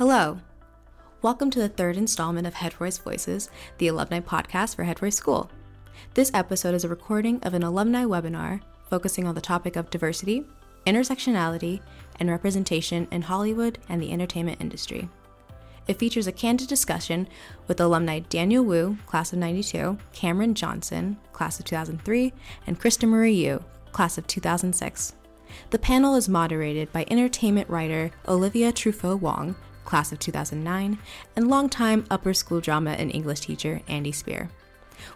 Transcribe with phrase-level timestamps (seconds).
[0.00, 0.40] Hello.
[1.20, 5.16] Welcome to the third installment of Head Royce Voices, the alumni podcast for Head Royce
[5.16, 5.50] School.
[6.14, 10.46] This episode is a recording of an alumni webinar focusing on the topic of diversity,
[10.86, 11.82] intersectionality,
[12.18, 15.06] and representation in Hollywood and the entertainment industry.
[15.86, 17.28] It features a candid discussion
[17.68, 22.32] with alumni Daniel Wu, class of 92, Cameron Johnson, class of 2003,
[22.66, 23.62] and Krista Marie Yu,
[23.92, 25.12] class of 2006.
[25.68, 30.98] The panel is moderated by entertainment writer Olivia Truffaut Wong, class of 2009,
[31.36, 34.50] and longtime upper school drama and English teacher Andy Spear.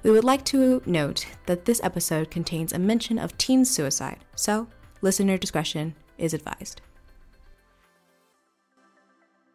[0.02, 4.66] We would like to note that this episode contains a mention of teen suicide, so
[5.02, 6.80] listener discretion is advised.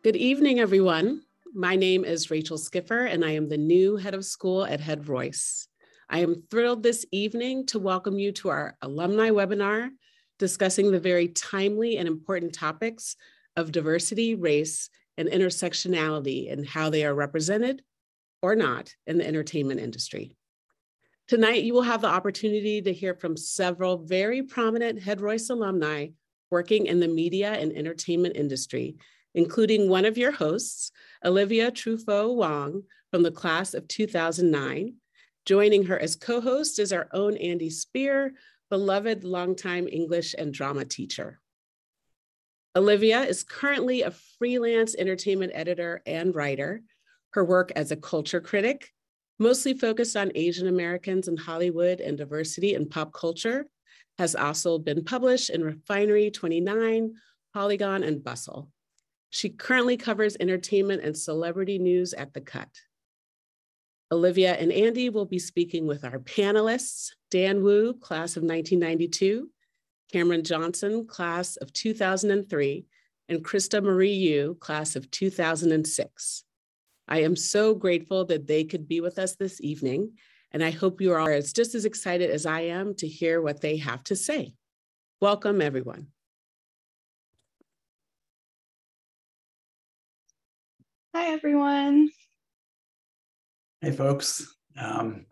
[0.04, 1.24] Good evening, everyone.
[1.54, 5.10] My name is Rachel Skiffer, and I am the new head of school at Head
[5.10, 5.68] Royce.
[6.10, 9.90] I am thrilled this evening to welcome you to our alumni webinar
[10.40, 13.16] discussing the very timely and important topics
[13.60, 17.84] of diversity, race, and intersectionality and how they are represented
[18.42, 20.36] or not in the entertainment industry.
[21.28, 26.08] Tonight, you will have the opportunity to hear from several very prominent Head Royce alumni
[26.50, 28.96] working in the media and entertainment industry,
[29.36, 30.92] including one of your hosts,
[31.24, 34.96] Olivia Truffaut Wong from the class of 2009.
[35.46, 38.32] Joining her as co-host is our own Andy Spear,
[38.70, 41.40] beloved longtime English and drama teacher.
[42.76, 46.82] Olivia is currently a freelance entertainment editor and writer.
[47.32, 48.92] Her work as a culture critic,
[49.40, 53.66] mostly focused on Asian Americans in Hollywood and diversity in pop culture,
[54.20, 57.14] has also been published in Refinery 29,
[57.54, 58.70] Polygon, and Bustle.
[59.32, 62.70] She currently covers entertainment and celebrity news at The Cut.
[64.12, 69.50] Olivia and Andy will be speaking with our panelists, Dan Wu, class of 1992,
[70.12, 72.86] Cameron Johnson, class of 2003,
[73.30, 76.44] and Krista Marie Yu, class of 2006.
[77.08, 80.14] I am so grateful that they could be with us this evening,
[80.52, 83.62] and I hope you are as just as excited as I am to hear what
[83.62, 84.54] they have to say.
[85.22, 86.08] Welcome, everyone.
[91.14, 92.10] Hi, everyone.
[93.82, 94.56] Hey, folks.
[94.80, 95.26] Um,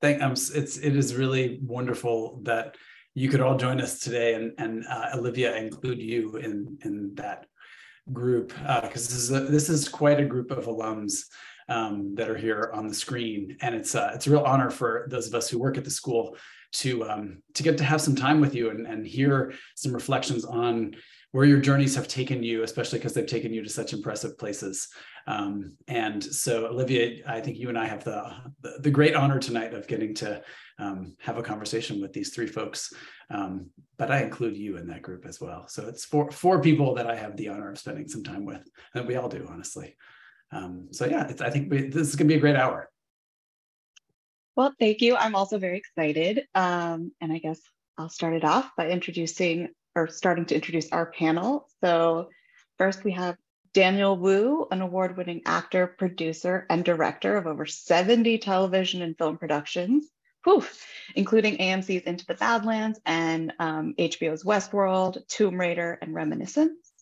[0.00, 2.76] thank, um, it's it is really wonderful that
[3.14, 7.46] you could all join us today, and and uh, Olivia include you in in that
[8.12, 11.24] group because uh, this is this is quite a group of alums
[11.68, 15.06] um, that are here on the screen, and it's uh, it's a real honor for
[15.08, 16.36] those of us who work at the school
[16.72, 20.44] to um, to get to have some time with you and, and hear some reflections
[20.44, 20.94] on
[21.34, 24.86] where your journeys have taken you, especially because they've taken you to such impressive places.
[25.26, 28.32] Um, and so, Olivia, I think you and I have the,
[28.78, 30.40] the, great honor tonight of getting to
[30.78, 32.92] um, have a conversation with these three folks.
[33.30, 35.66] Um, but I include you in that group as well.
[35.66, 38.62] So it's four, four people that I have the honor of spending some time with,
[38.94, 39.96] and we all do, honestly.
[40.52, 42.88] Um, so yeah, I think we, this is going to be a great hour.
[44.54, 45.16] Well, thank you.
[45.16, 46.46] I'm also very excited.
[46.54, 47.60] Um, and I guess
[47.98, 51.68] I'll start it off by introducing or starting to introduce our panel.
[51.82, 52.28] So
[52.78, 53.36] first we have
[53.72, 60.08] Daniel Wu, an award-winning actor, producer, and director of over 70 television and film productions,
[60.44, 60.64] whew,
[61.16, 66.92] including AMC's Into the Badlands and um, HBO's Westworld, Tomb Raider, and Reminiscence.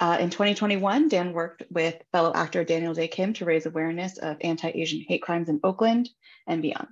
[0.00, 4.38] Uh, in 2021, Dan worked with fellow actor Daniel Dae Kim to raise awareness of
[4.40, 6.08] anti-Asian hate crimes in Oakland
[6.46, 6.88] and beyond.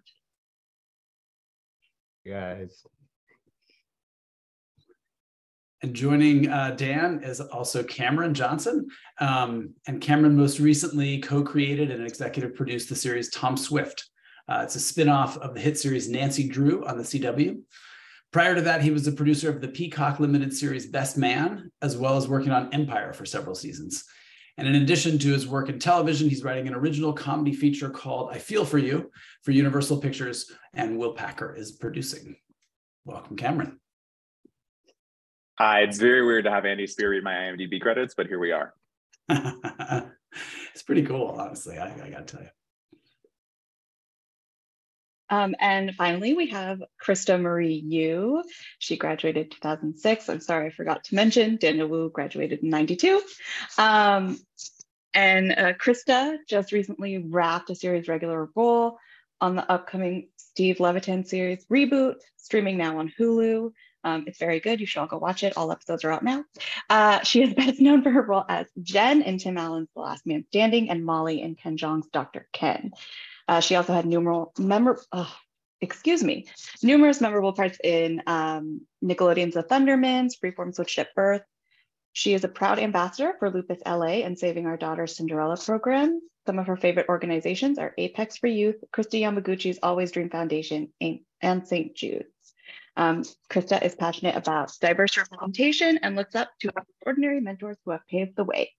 [2.27, 2.85] Guys,
[5.83, 8.89] and joining uh, Dan is also Cameron Johnson.
[9.21, 14.09] Um, and Cameron most recently co created and executive produced the series Tom Swift.
[14.49, 17.61] Uh, it's a spin off of the hit series Nancy Drew on the CW.
[18.33, 21.97] Prior to that, he was the producer of the Peacock limited series Best Man, as
[21.97, 24.05] well as working on Empire for several seasons.
[24.59, 28.31] And in addition to his work in television, he's writing an original comedy feature called
[28.33, 29.11] I Feel For You
[29.43, 32.37] for Universal Pictures, and Will Packer is producing.
[33.05, 33.79] Welcome, Cameron.
[35.59, 38.53] Hi, it's very weird to have Andy Spear read my IMDb credits, but here we
[38.53, 38.75] are.
[39.29, 41.79] it's pretty cool, honestly.
[41.79, 42.51] I, I got to tell you.
[45.31, 48.45] Um, and finally, we have Krista Marie Yu.
[48.79, 50.29] She graduated 2006.
[50.29, 53.21] I'm sorry, I forgot to mention Daniel Wu graduated in 92.
[53.79, 54.39] Um,
[55.13, 58.97] and uh, Krista just recently wrapped a series regular role
[59.41, 63.73] on the upcoming Steve Levitan series Reboot, streaming now on Hulu.
[64.05, 64.81] Um, it's very good.
[64.81, 65.57] You should all go watch it.
[65.57, 66.45] All episodes are out now.
[66.89, 70.27] Uh, she is best known for her role as Jen in Tim Allen's The Last
[70.27, 72.47] Man Standing and Molly in Ken Jeong's Dr.
[72.53, 72.93] Ken.
[73.47, 75.27] Uh, she also had numerous uh,
[75.81, 76.47] excuse me,
[76.83, 81.43] numerous memorable parts in um, Nickelodeon's The Thundermans, Freeform Switched at Birth,
[82.13, 86.21] She is a proud ambassador for Lupus LA and Saving Our Daughter Cinderella program.
[86.47, 91.69] Some of her favorite organizations are Apex for Youth, Kristi Yamaguchi's Always Dream Foundation, and
[91.69, 91.95] St.
[91.95, 92.38] Jude's.
[92.99, 98.05] Um, Krista is passionate about diverse representation and looks up to extraordinary mentors who have
[98.11, 98.73] paved the way.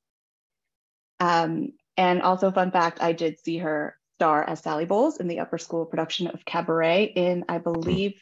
[1.21, 5.39] Um, and also, fun fact, I did see her star as Sally Bowles in the
[5.39, 8.21] upper school production of Cabaret in, I believe,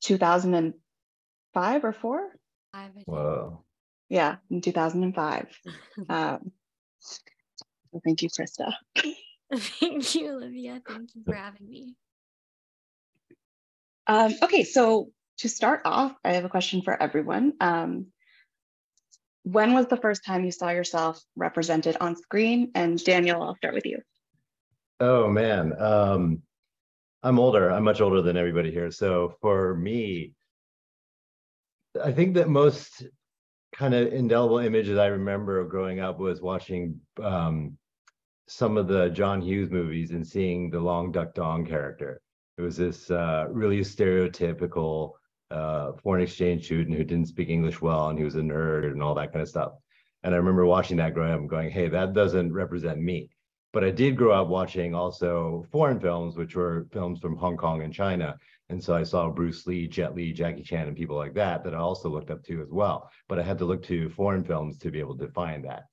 [0.00, 2.30] 2005 or four.
[3.06, 3.64] Wow.
[4.08, 5.48] Yeah, in 2005.
[6.08, 6.50] um,
[6.98, 7.20] so
[8.02, 8.72] thank you, Krista.
[9.54, 10.80] thank you, Olivia.
[10.86, 11.94] Thank you for having me.
[14.06, 17.54] Um, okay, so to start off, I have a question for everyone.
[17.60, 18.06] Um,
[19.44, 22.70] when was the first time you saw yourself represented on screen?
[22.74, 24.00] And Daniel, I'll start with you.
[25.00, 26.42] Oh man, um,
[27.22, 27.70] I'm older.
[27.70, 28.90] I'm much older than everybody here.
[28.90, 30.32] So for me,
[32.02, 33.04] I think that most
[33.74, 37.76] kind of indelible images I remember of growing up was watching um,
[38.46, 42.20] some of the John Hughes movies and seeing the Long Duck Dong character.
[42.56, 45.12] It was this uh, really stereotypical
[45.50, 49.02] uh, foreign exchange student who didn't speak English well and he was a nerd and
[49.02, 49.72] all that kind of stuff.
[50.22, 53.28] And I remember watching that growing up and going, hey, that doesn't represent me.
[53.72, 57.82] But I did grow up watching also foreign films, which were films from Hong Kong
[57.82, 58.36] and China.
[58.68, 61.74] And so I saw Bruce Lee, Jet Li, Jackie Chan, and people like that that
[61.74, 63.10] I also looked up to as well.
[63.28, 65.84] But I had to look to foreign films to be able to find that.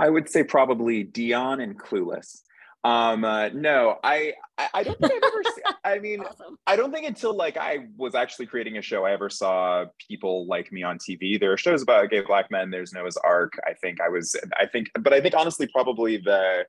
[0.00, 2.40] I would say probably Dionne and Clueless.
[2.82, 5.42] Um, uh, no, I, I, I don't think I've ever.
[5.44, 6.56] seen, I mean, awesome.
[6.66, 10.46] I don't think until like I was actually creating a show, I ever saw people
[10.46, 11.38] like me on TV.
[11.38, 12.70] There are shows about gay black men.
[12.70, 13.52] There's Noah's Arc.
[13.66, 14.34] I think I was.
[14.58, 16.64] I think, but I think honestly, probably the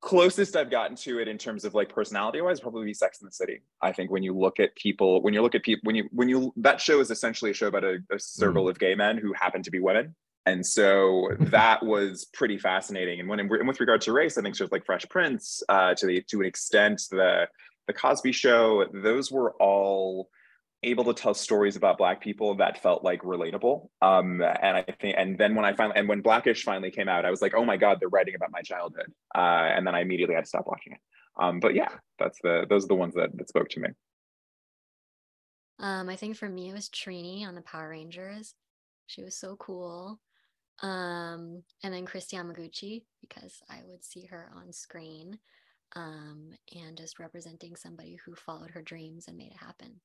[0.00, 3.26] closest I've gotten to it in terms of like personality wise, probably be Sex in
[3.26, 3.60] the City.
[3.80, 6.28] I think when you look at people, when you look at people, when you when
[6.28, 8.70] you that show is essentially a show about a, a circle mm.
[8.70, 10.16] of gay men who happen to be women
[10.48, 13.20] and so that was pretty fascinating.
[13.20, 16.06] And when and with regard to race, I think shows like Fresh Prince, uh, to
[16.06, 17.48] the to an extent, the
[17.86, 20.28] the Cosby Show, those were all
[20.84, 23.88] able to tell stories about black people that felt like relatable.
[24.00, 27.24] Um, and i think and then when i finally and when blackish finally came out
[27.24, 29.12] i was like oh my god they're writing about my childhood.
[29.34, 31.00] Uh, and then i immediately had to stop watching it.
[31.40, 33.88] Um, but yeah that's the those are the ones that, that spoke to me.
[35.80, 38.54] Um, i think for me it was trini on the power rangers.
[39.08, 40.20] She was so cool
[40.82, 45.38] um, and then Kristi Yamaguchi, because I would see her on screen
[45.96, 50.00] um, and just representing somebody who followed her dreams and made it happen.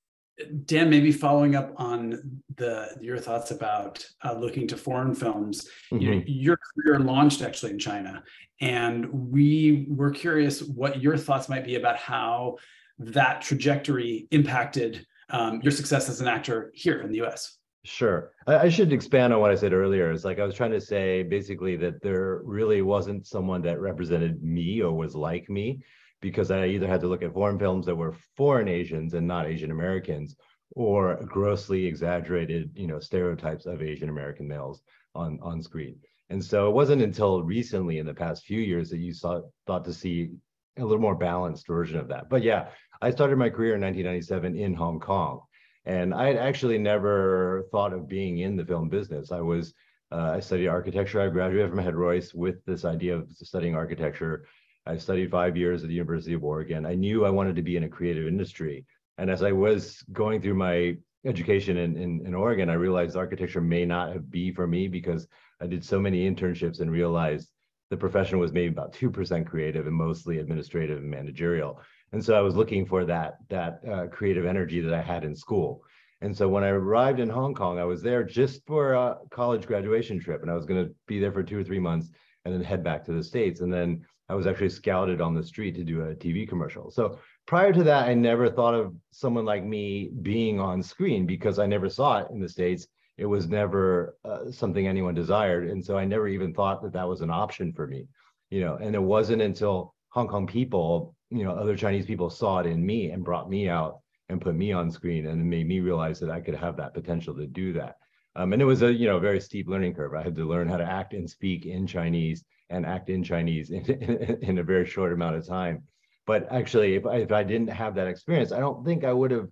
[0.65, 6.01] Dan, maybe following up on the your thoughts about uh, looking to foreign films, mm-hmm.
[6.01, 8.23] you your career launched actually in China,
[8.59, 12.57] and we were curious what your thoughts might be about how
[12.97, 17.59] that trajectory impacted um, your success as an actor here in the U.S.
[17.85, 18.31] Sure.
[18.47, 20.11] I, I, should expand on what I said earlier.
[20.11, 24.41] It's like I was trying to say basically that there really wasn't someone that represented
[24.41, 25.83] me or was like me
[26.21, 29.47] because I either had to look at foreign films that were foreign Asians and not
[29.47, 30.37] Asian Americans
[30.71, 34.81] or grossly exaggerated, you know, stereotypes of Asian American males
[35.13, 35.97] on, on screen.
[36.29, 39.83] And so it wasn't until recently in the past few years that you saw thought
[39.85, 40.31] to see
[40.77, 42.29] a little more balanced version of that.
[42.29, 42.69] But yeah,
[43.01, 45.41] I started my career in 1997 in Hong Kong
[45.85, 49.31] and I had actually never thought of being in the film business.
[49.31, 49.73] I was,
[50.11, 51.19] uh, I studied architecture.
[51.21, 54.45] I graduated from Head Royce with this idea of studying architecture.
[54.85, 56.85] I studied five years at the University of Oregon.
[56.85, 58.85] I knew I wanted to be in a creative industry.
[59.17, 63.61] And as I was going through my education in, in, in Oregon, I realized architecture
[63.61, 65.27] may not be for me because
[65.61, 67.49] I did so many internships and realized
[67.89, 71.79] the profession was maybe about 2% creative and mostly administrative and managerial.
[72.13, 75.35] And so I was looking for that that uh, creative energy that I had in
[75.35, 75.83] school.
[76.21, 79.65] And so when I arrived in Hong Kong, I was there just for a college
[79.65, 82.09] graduation trip, and I was going to be there for two or three months
[82.45, 83.61] and then head back to the states.
[83.61, 86.91] And then I was actually scouted on the street to do a TV commercial.
[86.91, 91.59] So prior to that, I never thought of someone like me being on screen because
[91.59, 92.87] I never saw it in the states.
[93.17, 97.07] It was never uh, something anyone desired, and so I never even thought that that
[97.07, 98.07] was an option for me.
[98.49, 102.59] You know, and it wasn't until Hong Kong people you know other chinese people saw
[102.59, 103.99] it in me and brought me out
[104.29, 107.35] and put me on screen and made me realize that i could have that potential
[107.35, 107.97] to do that.
[108.35, 110.15] Um, and it was a you know very steep learning curve.
[110.15, 113.69] I had to learn how to act and speak in chinese and act in chinese
[113.69, 115.83] in, in, in a very short amount of time.
[116.25, 119.31] But actually if I, if I didn't have that experience i don't think i would
[119.31, 119.49] have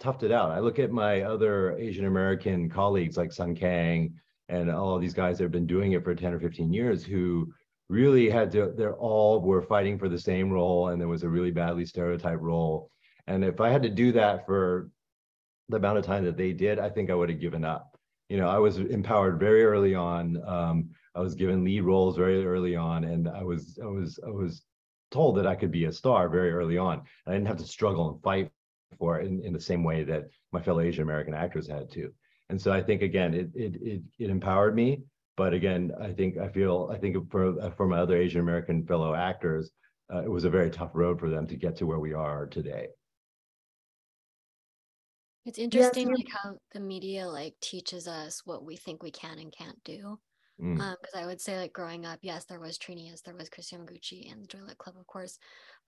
[0.00, 0.50] toughed it out.
[0.50, 4.14] I look at my other asian american colleagues like Sung Kang
[4.48, 7.52] and all these guys that have been doing it for 10 or 15 years who
[7.90, 11.28] really had to they're all were fighting for the same role and there was a
[11.28, 12.88] really badly stereotyped role
[13.26, 14.88] and if i had to do that for
[15.70, 17.96] the amount of time that they did, I think I would have given up.
[18.28, 20.42] You know, I was empowered very early on.
[20.46, 24.30] Um, I was given lead roles very early on, and I was I was I
[24.30, 24.62] was
[25.10, 27.02] told that I could be a star very early on.
[27.26, 28.50] I didn't have to struggle and fight
[28.98, 32.12] for it in, in the same way that my fellow Asian American actors had to.
[32.48, 35.02] And so I think again, it it it, it empowered me.
[35.40, 39.14] But again, I think I feel I think for for my other Asian American fellow
[39.14, 39.70] actors,
[40.12, 42.44] uh, it was a very tough road for them to get to where we are
[42.44, 42.88] today.
[45.46, 46.18] It's interesting yes.
[46.18, 50.18] like how the media like teaches us what we think we can and can't do.
[50.62, 50.78] Mm.
[50.78, 53.48] Um, because I would say like growing up, yes, there was Trini, yes, there was
[53.48, 55.38] Kristi Yamaguchi and the Joy Club, of course.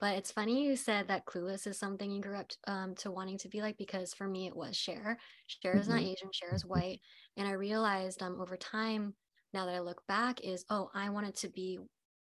[0.00, 3.36] But it's funny you said that Clueless is something you grew up um, to wanting
[3.36, 5.18] to be like because for me it was Cher.
[5.46, 5.96] Cher is mm-hmm.
[5.96, 7.00] not Asian, Cher is white,
[7.36, 9.12] and I realized um over time
[9.52, 11.78] now that I look back is oh I wanted to be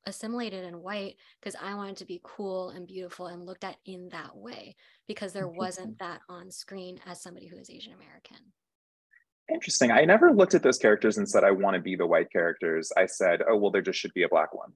[0.08, 4.10] assimilated and white because I wanted to be cool and beautiful and looked at in
[4.10, 4.76] that way
[5.08, 8.38] because there wasn't that on screen as somebody who is Asian American.
[9.52, 9.92] Interesting.
[9.92, 12.92] I never looked at those characters and said, I want to be the white characters.
[12.98, 14.72] I said, oh, well, there just should be a black one.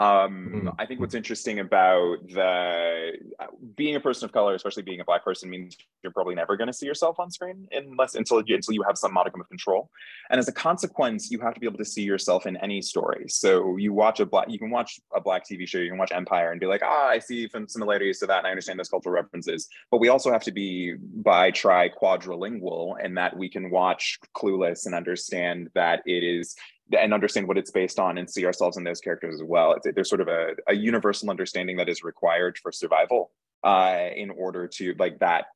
[0.00, 0.68] Um, mm-hmm.
[0.78, 5.04] I think what's interesting about the uh, being a person of color, especially being a
[5.04, 8.54] black person, means you're probably never going to see yourself on screen unless until you,
[8.54, 9.90] until you have some modicum of control.
[10.30, 13.24] And as a consequence, you have to be able to see yourself in any story.
[13.28, 16.12] So you watch a black, you can watch a black TV show, you can watch
[16.12, 18.88] Empire, and be like, ah, I see some similarities to that, and I understand those
[18.88, 19.68] cultural references.
[19.90, 24.86] But we also have to be bi, tri, quadrilingual, and that we can watch Clueless
[24.86, 26.54] and understand that it is
[26.96, 29.72] and understand what it's based on and see ourselves in those characters as well.
[29.72, 33.30] It's, there's sort of a, a universal understanding that is required for survival
[33.64, 35.46] uh, in order to like that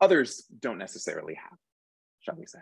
[0.00, 1.58] others don't necessarily have,
[2.20, 2.60] shall we say.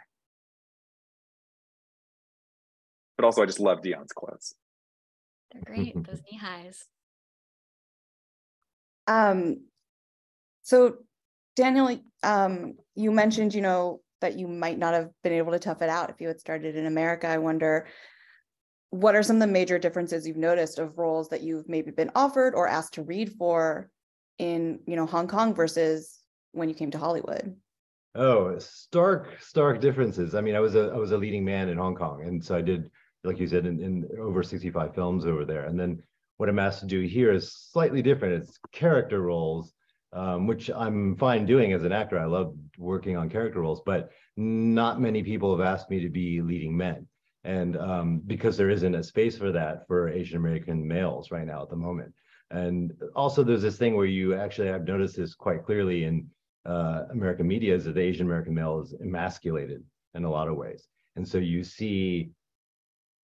[3.16, 4.54] But also I just love Dionne's clothes.
[5.52, 6.84] They're great, those knee highs.
[9.06, 9.62] Um,
[10.62, 10.98] so
[11.56, 15.80] Daniel, um, you mentioned, you know, that you might not have been able to tough
[15.80, 17.28] it out if you had started in America.
[17.28, 17.86] I wonder
[18.90, 22.10] what are some of the major differences you've noticed of roles that you've maybe been
[22.14, 23.90] offered or asked to read for
[24.38, 26.20] in you know hong kong versus
[26.52, 27.54] when you came to hollywood?
[28.14, 30.34] Oh stark stark differences.
[30.34, 32.56] I mean i was a i was a leading man in hong kong and so
[32.56, 32.90] i did
[33.24, 35.64] like you said in, in over 65 films over there.
[35.64, 36.02] And then
[36.38, 38.42] what i'm asked to do here is slightly different.
[38.42, 39.74] It's character roles
[40.14, 42.18] um, which i'm fine doing as an actor.
[42.18, 46.40] I love working on character roles but not many people have asked me to be
[46.40, 47.06] leading men
[47.44, 51.62] and um, because there isn't a space for that for Asian American males right now
[51.62, 52.12] at the moment.
[52.50, 56.26] And also, there's this thing where you actually I've noticed this quite clearly in
[56.64, 59.82] uh, American media is that the Asian American male is emasculated
[60.14, 62.30] in a lot of ways, and so you see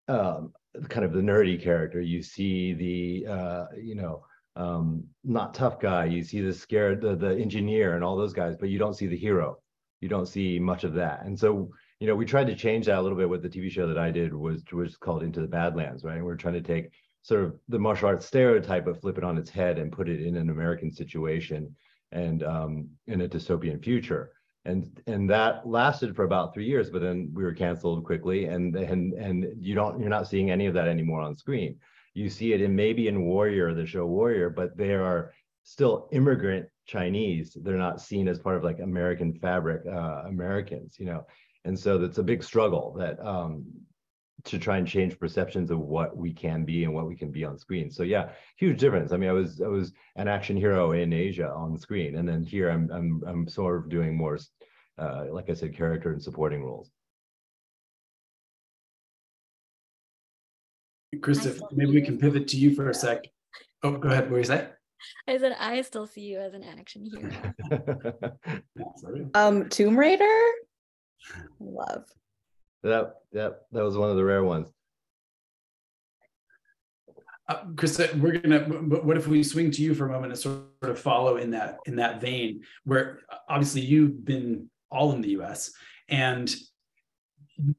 [0.10, 0.52] um,
[0.90, 4.26] kind of the nerdy character, you see the uh, you know
[4.58, 8.56] um, not tough guy, you see the scared the, the engineer and all those guys,
[8.60, 9.58] but you don't see the hero.
[10.02, 11.70] You don't see much of that, and so
[12.04, 13.98] you know, we tried to change that a little bit with the TV show that
[13.98, 16.18] I did was was called Into the Badlands, right?
[16.18, 16.90] And we're trying to take
[17.22, 20.20] sort of the martial arts stereotype, but flip it on its head and put it
[20.22, 21.74] in an American situation
[22.12, 24.34] and um, in a dystopian future.
[24.66, 28.76] And and that lasted for about three years, but then we were canceled quickly, and
[28.76, 31.78] and and you don't you're not seeing any of that anymore on screen.
[32.14, 35.32] You see it in maybe in Warrior, the show Warrior, but they are
[35.64, 37.58] still immigrant Chinese.
[37.62, 41.26] They're not seen as part of like American fabric uh, Americans, you know
[41.66, 43.66] and so that's a big struggle that um,
[44.46, 47.46] to try and change perceptions of what we can be and what we can be
[47.46, 47.90] on screen.
[47.90, 49.12] So yeah, huge difference.
[49.14, 52.44] I mean, I was I was an action hero in Asia on screen, and then
[52.44, 54.38] here I'm I'm I'm sort of doing more,
[54.98, 56.92] uh, like I said, character and supporting roles.
[61.16, 63.26] Krista, maybe we can pivot to you for a sec.
[63.84, 64.24] Oh, go ahead.
[64.24, 64.68] What were you say?
[65.28, 68.32] I said I still see you as an action hero.
[69.34, 70.26] um, Tomb Raider.
[71.60, 72.06] Love.
[72.84, 74.70] That that that was one of the rare ones.
[77.48, 78.60] Uh, Krista, we're gonna.
[78.60, 81.80] What if we swing to you for a moment and sort of follow in that
[81.86, 85.72] in that vein, where obviously you've been all in the U.S.
[86.10, 86.54] and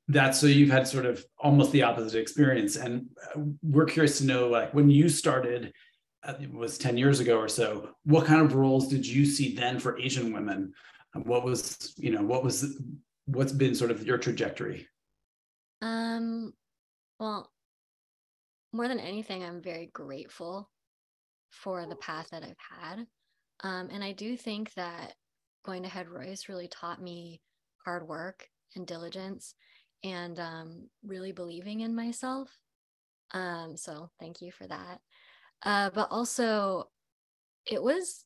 [0.08, 4.26] that's so you've had sort of almost the opposite experience, and uh, we're curious to
[4.26, 5.72] know, like when you started,
[6.22, 7.90] uh, it was ten years ago or so.
[8.04, 10.72] What kind of roles did you see then for Asian women?
[11.14, 12.78] What was you know what was
[13.26, 14.86] what's been sort of your trajectory?
[15.82, 16.52] Um,
[17.18, 17.50] well,
[18.72, 20.70] more than anything, I'm very grateful
[21.50, 23.06] for the path that I've had.
[23.62, 25.14] Um, and I do think that
[25.64, 27.40] going to Head Royce really taught me
[27.84, 29.54] hard work and diligence
[30.02, 32.50] and um, really believing in myself.
[33.32, 35.00] Um, so thank you for that.
[35.62, 36.90] Uh, but also,
[37.66, 38.23] it was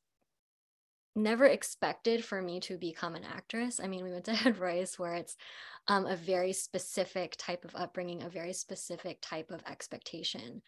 [1.18, 3.80] never expected for me to become an actress.
[3.82, 5.36] I mean, we went to Head Royce, where it's
[5.86, 10.62] um, a very specific type of upbringing, a very specific type of expectation.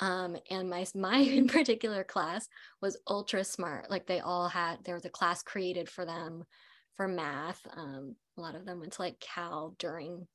[0.00, 2.48] Um, and my my in particular class
[2.80, 3.90] was ultra smart.
[3.90, 6.44] Like they all had there was a class created for them
[6.96, 7.60] for math.
[7.76, 10.26] Um, a lot of them went to like Cal during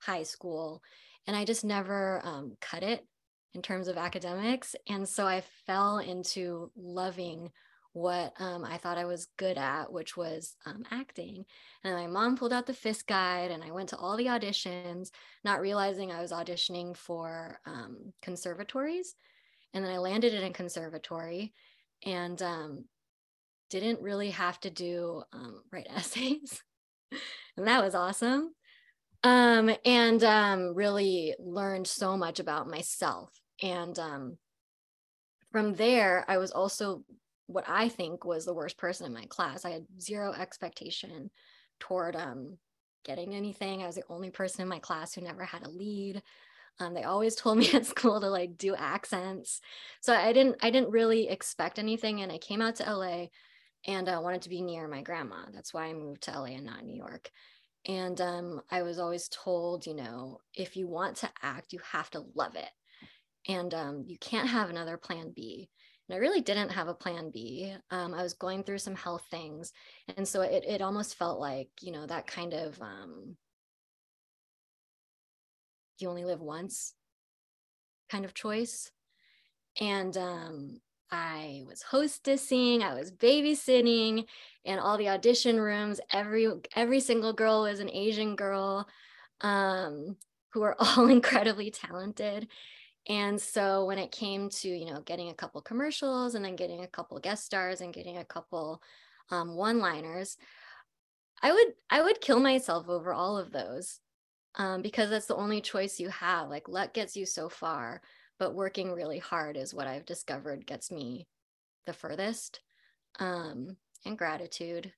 [0.00, 0.82] high school,
[1.26, 3.06] and I just never um, cut it
[3.54, 4.74] in terms of academics.
[4.88, 7.50] And so I fell into loving
[7.92, 11.44] what um, I thought I was good at, which was um, acting.
[11.84, 15.10] And my mom pulled out the Fiske guide, and I went to all the auditions,
[15.44, 19.14] not realizing I was auditioning for um, conservatories.
[19.74, 21.52] And then I landed in a conservatory
[22.04, 22.84] and um,
[23.70, 26.62] didn't really have to do um, write essays.
[27.56, 28.54] and that was awesome.
[29.24, 30.22] Um, and
[30.76, 33.30] really learned so much about myself.
[33.62, 33.96] And
[35.52, 37.04] from there, I was also
[37.46, 39.64] what I think was the worst person in my class.
[39.64, 41.30] I had zero expectation
[41.80, 42.56] toward um,
[43.04, 43.82] getting anything.
[43.82, 46.22] I was the only person in my class who never had a lead.
[46.80, 49.60] Um, they always told me at school to like do accents,
[50.00, 52.22] so I didn't I didn't really expect anything.
[52.22, 53.26] And I came out to LA
[53.86, 55.44] and I uh, wanted to be near my grandma.
[55.52, 57.30] That's why I moved to LA and not New York.
[57.86, 62.08] And um, I was always told, you know, if you want to act, you have
[62.10, 62.70] to love it,
[63.48, 65.68] and um, you can't have another plan B.
[66.08, 67.74] And I really didn't have a plan B.
[67.90, 69.72] Um, I was going through some health things.
[70.16, 73.36] And so it, it almost felt like, you know, that kind of um,
[75.98, 76.94] you only live once
[78.10, 78.90] kind of choice.
[79.80, 80.80] And um,
[81.10, 84.26] I was hostessing, I was babysitting,
[84.66, 86.00] and all the audition rooms.
[86.12, 88.86] Every every single girl was an Asian girl,
[89.40, 90.16] um,
[90.52, 92.48] who were all incredibly talented.
[93.08, 96.82] And so when it came to, you know, getting a couple commercials and then getting
[96.82, 98.80] a couple guest stars and getting a couple
[99.30, 100.36] um, one-liners,
[101.42, 103.98] I would I would kill myself over all of those
[104.54, 106.48] um, because that's the only choice you have.
[106.48, 108.00] Like luck gets you so far,
[108.38, 111.26] but working really hard is what I've discovered gets me
[111.86, 112.60] the furthest.
[113.18, 114.92] Um, and gratitude.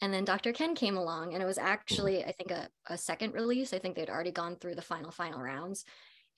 [0.00, 0.52] And then Dr.
[0.52, 1.68] Ken came along, and it was mm-hmm.
[1.68, 3.72] actually, I think, a, a second release.
[3.72, 5.84] I think they'd already gone through the final, final rounds.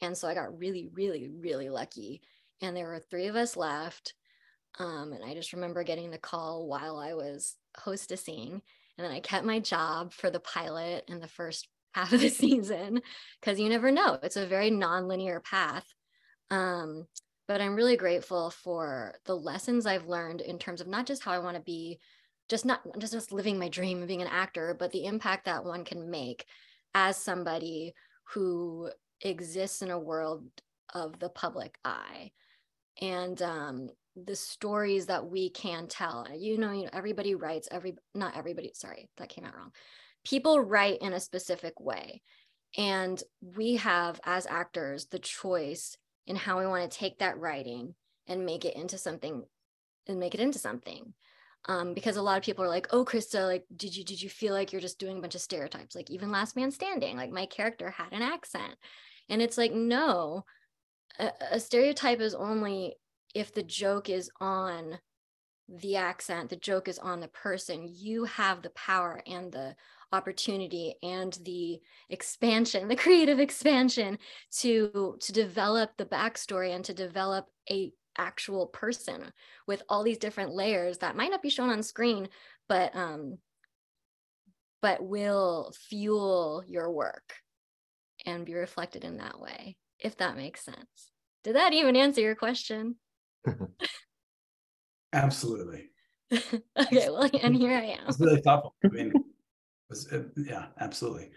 [0.03, 2.21] And so I got really, really, really lucky.
[2.61, 4.15] And there were three of us left.
[4.79, 8.51] Um, and I just remember getting the call while I was hostessing.
[8.51, 12.31] And then I kept my job for the pilot in the first half of the
[12.31, 13.01] season
[13.41, 14.19] because you never know.
[14.23, 15.85] It's a very non-linear path.
[16.51, 17.07] Um,
[17.47, 21.33] but I'm really grateful for the lessons I've learned in terms of not just how
[21.33, 21.99] I want to be,
[22.49, 25.65] just not just, just living my dream of being an actor, but the impact that
[25.65, 26.47] one can make
[26.95, 27.95] as somebody
[28.33, 28.91] who
[29.23, 30.45] exists in a world
[30.95, 32.33] of the public eye.
[33.01, 37.97] And um, the stories that we can tell you know, you know everybody writes every
[38.15, 39.73] not everybody sorry that came out wrong.
[40.25, 42.23] People write in a specific way.
[42.79, 47.95] And we have as actors the choice in how we want to take that writing
[48.27, 49.43] and make it into something
[50.07, 51.13] and make it into something.
[51.69, 54.29] Um, because a lot of people are like, "Oh, Krista, like, did you did you
[54.29, 55.95] feel like you're just doing a bunch of stereotypes?
[55.95, 58.75] Like, even Last Man Standing, like my character had an accent,
[59.33, 60.45] and it's like, no,
[61.19, 62.97] a, a stereotype is only
[63.35, 64.99] if the joke is on
[65.71, 67.89] the accent, the joke is on the person.
[67.91, 69.75] You have the power and the
[70.13, 74.19] opportunity and the expansion, the creative expansion
[74.59, 79.33] to to develop the backstory and to develop a actual person
[79.67, 82.29] with all these different layers that might not be shown on screen,
[82.69, 83.39] but um,
[84.83, 87.33] but will fuel your work
[88.27, 91.11] and be reflected in that way, if that makes sense.
[91.45, 92.97] Did that even answer your question?
[95.13, 95.91] Absolutely.
[96.33, 98.09] okay, well, and here I am.
[98.09, 98.75] It's really thoughtful.
[98.85, 99.13] I mean,
[99.91, 101.31] was, uh, yeah, absolutely.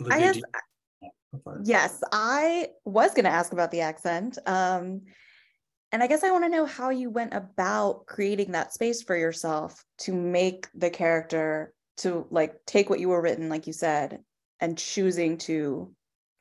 [0.00, 1.40] Olivia, I guess, you...
[1.64, 4.36] yes, I was going to ask about the accent.
[4.46, 5.02] Um,
[5.92, 9.16] and I guess I want to know how you went about creating that space for
[9.16, 14.18] yourself to make the character to like take what you were written, like you said,
[14.60, 15.94] and choosing to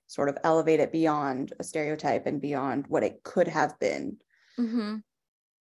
[0.08, 4.18] sort of elevate it beyond a stereotype and beyond what it could have been.
[4.60, 4.98] Mm-hmm.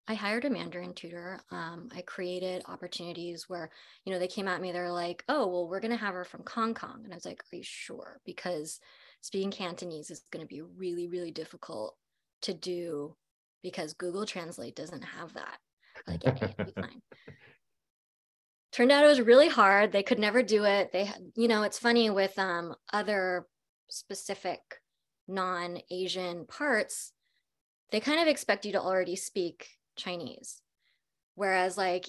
[0.08, 1.40] I hired a Mandarin tutor.
[1.50, 3.70] Um, I created opportunities where,
[4.04, 6.24] you know, they came at me, they're like, oh, well, we're going to have her
[6.24, 7.02] from Hong Kong.
[7.04, 8.20] And I was like, are you sure?
[8.26, 8.80] Because
[9.20, 11.96] speaking Cantonese is going to be really, really difficult
[12.42, 13.16] to do
[13.62, 15.58] because Google Translate doesn't have that.
[16.06, 17.00] Like, it, fine
[18.72, 21.78] turned out it was really hard they could never do it they you know it's
[21.78, 23.46] funny with um, other
[23.88, 24.60] specific
[25.28, 27.12] non-asian parts
[27.90, 30.62] they kind of expect you to already speak chinese
[31.34, 32.08] Whereas like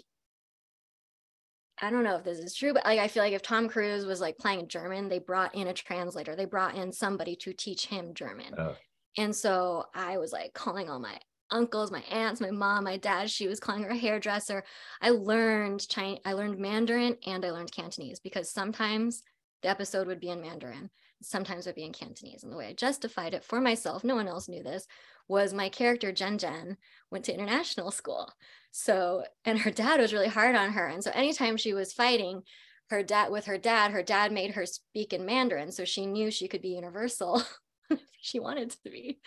[1.81, 4.05] I don't know if this is true, but like I feel like if Tom Cruise
[4.05, 6.35] was like playing German, they brought in a translator.
[6.35, 8.53] They brought in somebody to teach him German.
[8.57, 8.75] Oh.
[9.17, 11.17] And so I was like calling all my
[11.51, 13.29] uncles, my aunts, my mom, my dad.
[13.29, 14.63] She was calling her a hairdresser.
[15.01, 19.23] I learned Chinese, I learned Mandarin and I learned Cantonese because sometimes
[19.61, 20.89] the episode would be in Mandarin,
[21.21, 22.43] sometimes it would be in Cantonese.
[22.43, 24.85] And the way I justified it for myself, no one else knew this,
[25.27, 26.77] was my character Jen Jen
[27.09, 28.31] went to international school.
[28.71, 30.87] So, and her dad was really hard on her.
[30.87, 32.43] And so anytime she was fighting,
[32.89, 35.71] her dad with her dad, her dad made her speak in Mandarin.
[35.71, 37.41] So she knew she could be universal
[37.89, 39.19] if she wanted to be.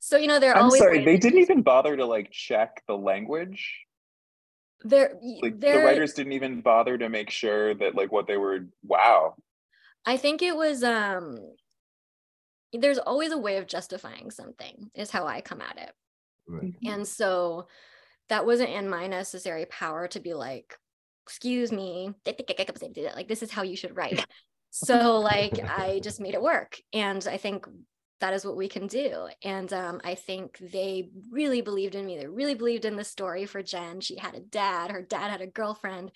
[0.00, 2.96] So, you know, they're I'm always sorry, they didn't even bother to like check the
[2.96, 3.86] language.
[4.84, 8.36] They're, like they're, the writers didn't even bother to make sure that like what they
[8.36, 9.34] were wow.
[10.04, 11.38] I think it was um
[12.72, 15.92] there's always a way of justifying something is how I come at it.
[16.46, 16.64] Right.
[16.64, 16.88] Mm-hmm.
[16.92, 17.66] And so
[18.28, 20.76] that wasn't in my necessary power to be like,
[21.24, 24.24] excuse me, like this is how you should write.
[24.70, 26.78] so like I just made it work.
[26.92, 27.66] And I think
[28.20, 29.28] that is what we can do.
[29.42, 32.16] And um, I think they really believed in me.
[32.16, 34.00] They really believed in the story for Jen.
[34.00, 36.12] She had a dad, her dad had a girlfriend,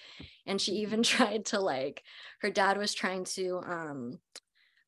[0.46, 2.02] and she even tried to like,
[2.40, 4.18] her dad was trying to, um,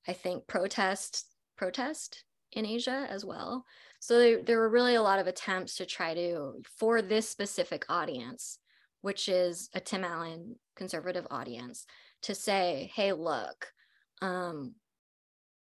[0.09, 3.65] I think, protest protest in Asia as well.
[4.01, 7.85] So there, there were really a lot of attempts to try to, for this specific
[7.89, 8.59] audience,
[9.03, 11.87] which is a Tim Allen conservative audience,
[12.23, 13.73] to say, hey, look,
[14.21, 14.75] um,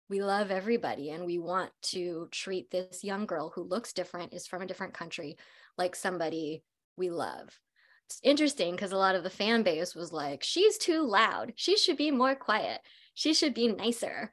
[0.09, 4.47] we love everybody and we want to treat this young girl who looks different, is
[4.47, 5.37] from a different country,
[5.77, 6.63] like somebody
[6.97, 7.59] we love.
[8.07, 11.53] It's interesting because a lot of the fan base was like, she's too loud.
[11.57, 12.81] She should be more quiet.
[13.15, 14.31] She should be nicer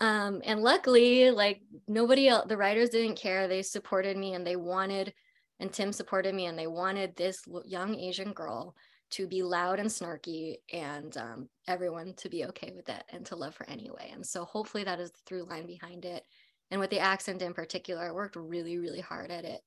[0.00, 4.56] um and luckily like nobody else the writers didn't care they supported me and they
[4.56, 5.12] wanted
[5.60, 8.74] and tim supported me and they wanted this young asian girl
[9.14, 13.36] to be loud and snarky and um, everyone to be okay with it and to
[13.36, 14.10] love her anyway.
[14.12, 16.24] And so hopefully that is the through line behind it.
[16.72, 19.60] And with the accent in particular i worked really really hard at it.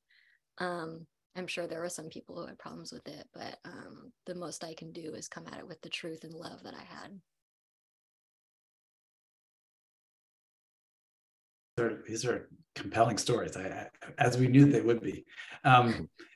[0.58, 1.06] Um,
[1.38, 4.64] i'm sure there were some people who had problems with it but um, the most
[4.64, 7.22] i can do is come at it with the truth and love that i had.
[12.08, 15.26] These are compelling stories, I, as we knew they would be.
[15.64, 16.10] Um,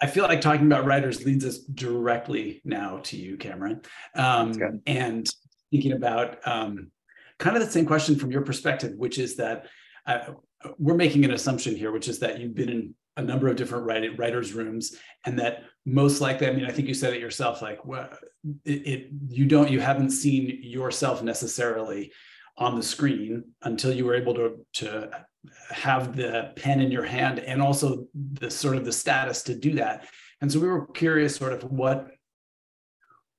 [0.00, 3.82] I feel like talking about writers leads us directly now to you, Cameron,
[4.14, 5.28] um, and
[5.70, 6.90] thinking about um,
[7.38, 9.66] kind of the same question from your perspective, which is that
[10.06, 10.32] uh,
[10.78, 13.84] we're making an assumption here, which is that you've been in a number of different
[13.84, 17.60] write- writers' rooms, and that most likely, I mean, I think you said it yourself,
[17.60, 18.08] like well,
[18.64, 22.12] it, it you don't, you haven't seen yourself necessarily
[22.56, 25.10] on the screen until you were able to to
[25.70, 29.74] have the pen in your hand and also the sort of the status to do
[29.74, 30.06] that.
[30.40, 32.08] And so we were curious sort of what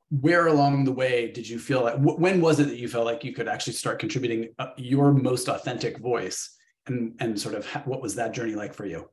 [0.10, 3.24] where along the way did you feel like when was it that you felt like
[3.24, 6.58] you could actually start contributing uh, your most authentic voice?
[6.88, 9.08] And and sort of what was that journey like for you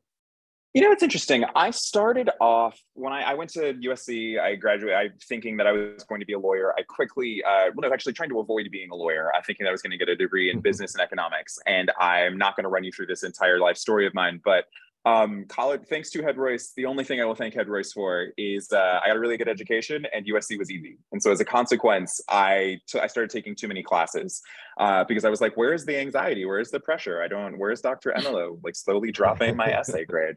[0.79, 1.45] you know, it's interesting.
[1.57, 4.39] I started off when I, I, went to USC.
[4.39, 6.73] I graduated I, thinking that I was going to be a lawyer.
[6.79, 9.33] I quickly, uh, well, no, actually trying to avoid being a lawyer.
[9.35, 10.63] I'm thinking that I was going to get a degree in mm-hmm.
[10.63, 11.59] business and economics.
[11.67, 14.67] And I'm not going to run you through this entire life story of mine, but
[15.05, 18.29] um, college, thanks to Head Royce, the only thing I will thank Head Royce for
[18.37, 20.99] is uh, I got a really good education and USC was easy.
[21.13, 24.43] And so as a consequence, I, t- I started taking too many classes
[24.79, 26.45] uh, because I was like, where's the anxiety?
[26.45, 27.23] Where's the pressure?
[27.23, 28.13] I don't, where's Dr.
[28.17, 28.59] Emilo?
[28.63, 30.37] Like slowly dropping my essay grade.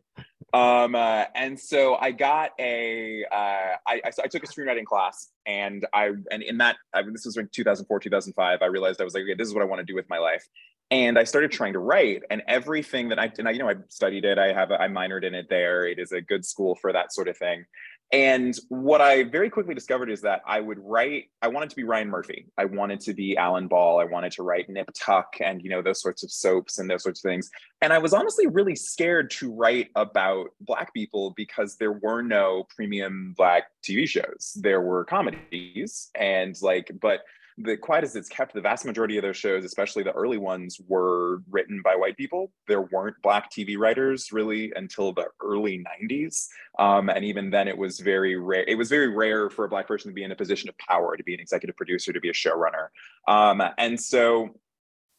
[0.53, 5.29] Um, uh, and so I got a, uh, I, I, I, took a screenwriting class
[5.45, 9.05] and I, and in that, I, mean, this was in 2004, 2005, I realized I
[9.05, 10.45] was like, okay, this is what I want to do with my life
[10.91, 13.75] and I started trying to write, and everything that I and I, you know, I
[13.87, 14.37] studied it.
[14.37, 15.87] I have a, I minored in it there.
[15.87, 17.65] It is a good school for that sort of thing.
[18.13, 21.29] And what I very quickly discovered is that I would write.
[21.41, 22.47] I wanted to be Ryan Murphy.
[22.57, 24.01] I wanted to be Alan Ball.
[24.01, 27.03] I wanted to write Nip Tuck and you know those sorts of soaps and those
[27.03, 27.49] sorts of things.
[27.81, 32.67] And I was honestly really scared to write about Black people because there were no
[32.75, 34.57] premium Black TV shows.
[34.59, 37.21] There were comedies and like, but
[37.63, 40.79] the quiet as it's kept, the vast majority of those shows, especially the early ones,
[40.87, 42.51] were written by white people.
[42.67, 46.47] There weren't black TV writers really until the early 90s.
[46.79, 48.63] Um, and even then it was very rare.
[48.67, 51.15] It was very rare for a black person to be in a position of power,
[51.15, 52.87] to be an executive producer, to be a showrunner.
[53.27, 54.55] Um, and so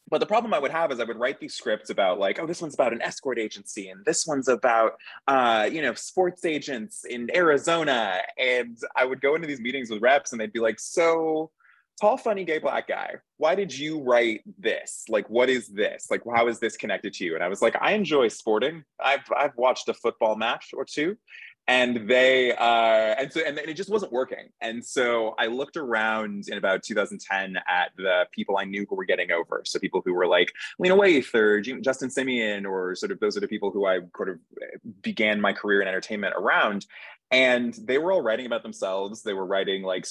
[0.09, 2.45] but the problem I would have is I would write these scripts about like, oh,
[2.45, 4.93] this one's about an escort agency, and this one's about,
[5.27, 10.01] uh, you know, sports agents in Arizona, and I would go into these meetings with
[10.01, 11.51] reps, and they'd be like, so
[11.99, 13.15] tall, funny, gay black guy.
[13.37, 15.05] Why did you write this?
[15.09, 16.07] Like, what is this?
[16.09, 17.35] Like, how is this connected to you?
[17.35, 18.83] And I was like, I enjoy sporting.
[19.03, 21.17] I've I've watched a football match or two,
[21.67, 24.49] and they uh and so and it just wasn't working.
[24.61, 29.05] And so i looked around in about 2010 at the people i knew who were
[29.05, 29.61] getting over.
[29.65, 33.41] So people who were like lena waithe or justin simien or sort of those are
[33.41, 34.39] the people who i sort of
[35.01, 36.85] began my career in entertainment around.
[37.31, 39.23] And they were all writing about themselves.
[39.23, 40.05] They were writing like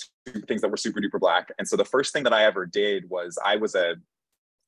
[0.49, 1.53] things that were super duper black.
[1.57, 3.97] And so the first thing that i ever did was i was a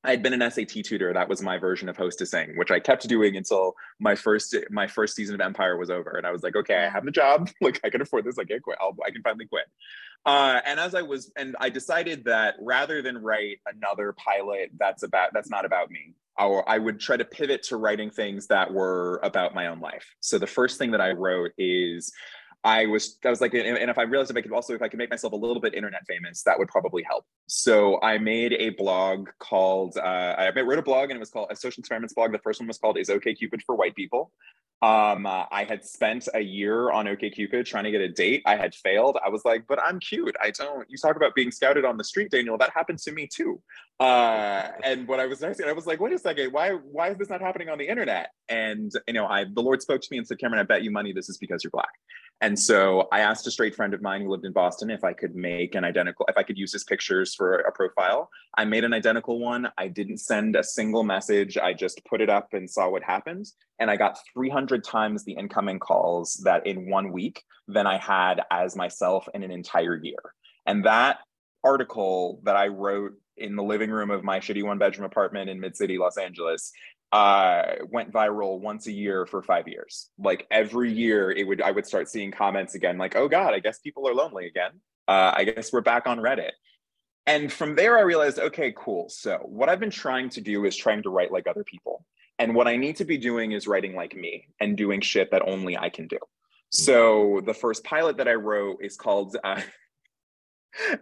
[0.05, 1.13] I had been an SAT tutor.
[1.13, 5.15] That was my version of hostessing, which I kept doing until my first my first
[5.15, 6.11] season of Empire was over.
[6.11, 7.49] And I was like, okay, I have the job.
[7.61, 8.37] Like I can afford this.
[8.37, 8.77] I can't quit.
[8.79, 9.65] I'll, I can finally quit.
[10.25, 15.03] Uh, and as I was, and I decided that rather than write another pilot that's
[15.03, 19.19] about that's not about me, I would try to pivot to writing things that were
[19.23, 20.05] about my own life.
[20.19, 22.11] So the first thing that I wrote is
[22.65, 24.87] I was I was like, and if I realized if I could also if I
[24.87, 27.23] could make myself a little bit internet famous, that would probably help.
[27.47, 31.49] So I made a blog called uh, I wrote a blog and it was called
[31.51, 32.31] a social experiments blog.
[32.31, 34.31] The first one was called "Is OK Cupid for White People."
[34.81, 38.41] Um, uh, I had spent a year on OK Cupid trying to get a date.
[38.47, 39.17] I had failed.
[39.23, 40.35] I was like, but I'm cute.
[40.41, 40.89] I don't.
[40.89, 42.57] You talk about being scouted on the street, Daniel.
[42.57, 43.61] That happened to me too.
[43.99, 46.51] Uh, and what I was I was like, wait a second.
[46.51, 48.31] Why why is this not happening on the internet?
[48.49, 50.89] And you know, I the Lord spoke to me and said, Cameron, I bet you
[50.89, 51.93] money this is because you're black.
[52.41, 55.13] And so I asked a straight friend of mine who lived in Boston if I
[55.13, 58.29] could make an identical, if I could use his pictures for a profile.
[58.57, 59.69] I made an identical one.
[59.77, 61.57] I didn't send a single message.
[61.57, 63.47] I just put it up and saw what happened.
[63.79, 68.41] And I got 300 times the incoming calls that in one week than I had
[68.51, 70.19] as myself in an entire year.
[70.65, 71.19] And that
[71.63, 75.59] article that I wrote in the living room of my shitty one bedroom apartment in
[75.59, 76.71] mid city Los Angeles
[77.11, 80.09] uh, went viral once a year for five years.
[80.17, 83.59] Like every year, it would I would start seeing comments again, like, "Oh God, I
[83.59, 84.71] guess people are lonely again.
[85.07, 86.51] Uh, I guess we're back on Reddit."
[87.27, 89.09] And from there, I realized, okay, cool.
[89.09, 92.05] So what I've been trying to do is trying to write like other people,
[92.39, 95.41] and what I need to be doing is writing like me and doing shit that
[95.47, 96.19] only I can do.
[96.69, 99.37] So the first pilot that I wrote is called.
[99.47, 99.61] Uh,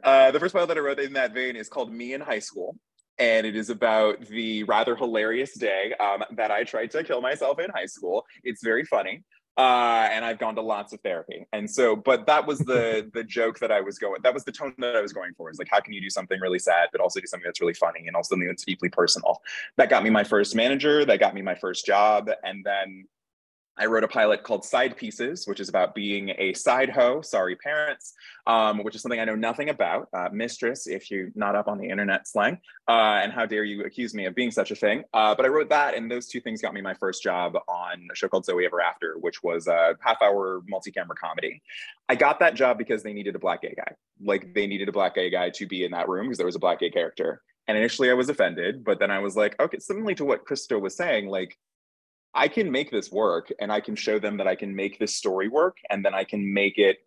[0.04, 2.38] uh, the first pilot that I wrote in that vein is called Me in High
[2.38, 2.78] School
[3.24, 7.58] and it is about the rather hilarious day um, that I tried to kill myself
[7.58, 8.26] in high school.
[8.44, 9.24] It's very funny.
[9.56, 11.46] Uh, and I've gone to lots of therapy.
[11.54, 14.20] And so, but that was the the joke that I was going.
[14.24, 15.50] That was the tone that I was going for.
[15.52, 17.76] Is like, how can you do something really sad, but also do something that's really
[17.76, 19.42] funny, and also something that's deeply personal?
[19.78, 21.06] That got me my first manager.
[21.06, 23.06] That got me my first job, and then
[23.78, 27.56] I wrote a pilot called Side Pieces, which is about being a side hoe, sorry
[27.56, 28.14] parents,
[28.46, 30.10] um, which is something I know nothing about.
[30.14, 33.84] Uh, mistress, if you're not up on the internet slang, uh, and how dare you
[33.84, 35.04] accuse me of being such a thing.
[35.14, 38.08] Uh, but I wrote that, and those two things got me my first job on
[38.12, 41.62] a show called Zoe Ever After, which was a half hour multi camera comedy.
[42.08, 43.96] I got that job because they needed a black gay guy.
[44.24, 46.56] Like they needed a black gay guy to be in that room because there was
[46.56, 47.42] a black gay character.
[47.68, 50.80] And initially I was offended, but then I was like, okay, similarly to what Krista
[50.80, 51.58] was saying, like,
[52.34, 55.16] I can make this work and I can show them that I can make this
[55.16, 56.98] story work and then I can make it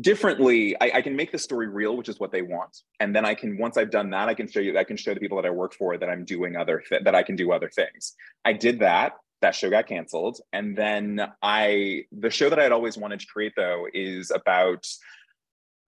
[0.00, 0.76] differently.
[0.80, 2.82] I, I, can make the story real, which is what they want.
[3.00, 5.12] And then I can, once I've done that, I can show you, I can show
[5.12, 7.52] the people that I work for that I'm doing other, th- that I can do
[7.52, 8.14] other things.
[8.44, 9.14] I did that.
[9.42, 10.38] That show got canceled.
[10.52, 14.86] And then I, the show that I had always wanted to create though is about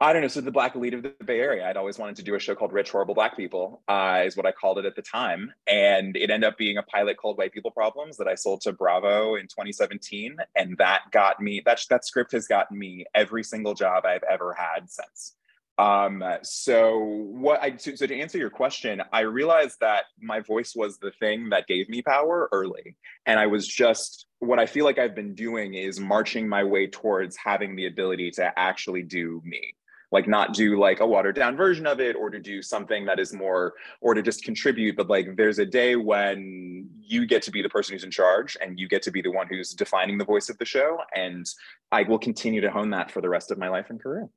[0.02, 0.28] I don't know.
[0.28, 2.56] So the black elite of the Bay Area, I'd always wanted to do a show
[2.56, 6.16] called Rich Horrible Black People, uh, is what I called it at the time, and
[6.16, 9.36] it ended up being a pilot called White People Problems that I sold to Bravo
[9.36, 14.04] in 2017, and that got me that that script has gotten me every single job
[14.04, 15.36] I've ever had since.
[15.78, 20.74] Um, so what I so, so to answer your question, I realized that my voice
[20.74, 24.84] was the thing that gave me power early, and I was just what I feel
[24.84, 29.40] like I've been doing is marching my way towards having the ability to actually do
[29.44, 29.76] me
[30.12, 33.18] like not do like a watered down version of it or to do something that
[33.18, 37.50] is more or to just contribute but like there's a day when you get to
[37.50, 40.18] be the person who's in charge and you get to be the one who's defining
[40.18, 41.46] the voice of the show and
[41.90, 44.28] i will continue to hone that for the rest of my life and career.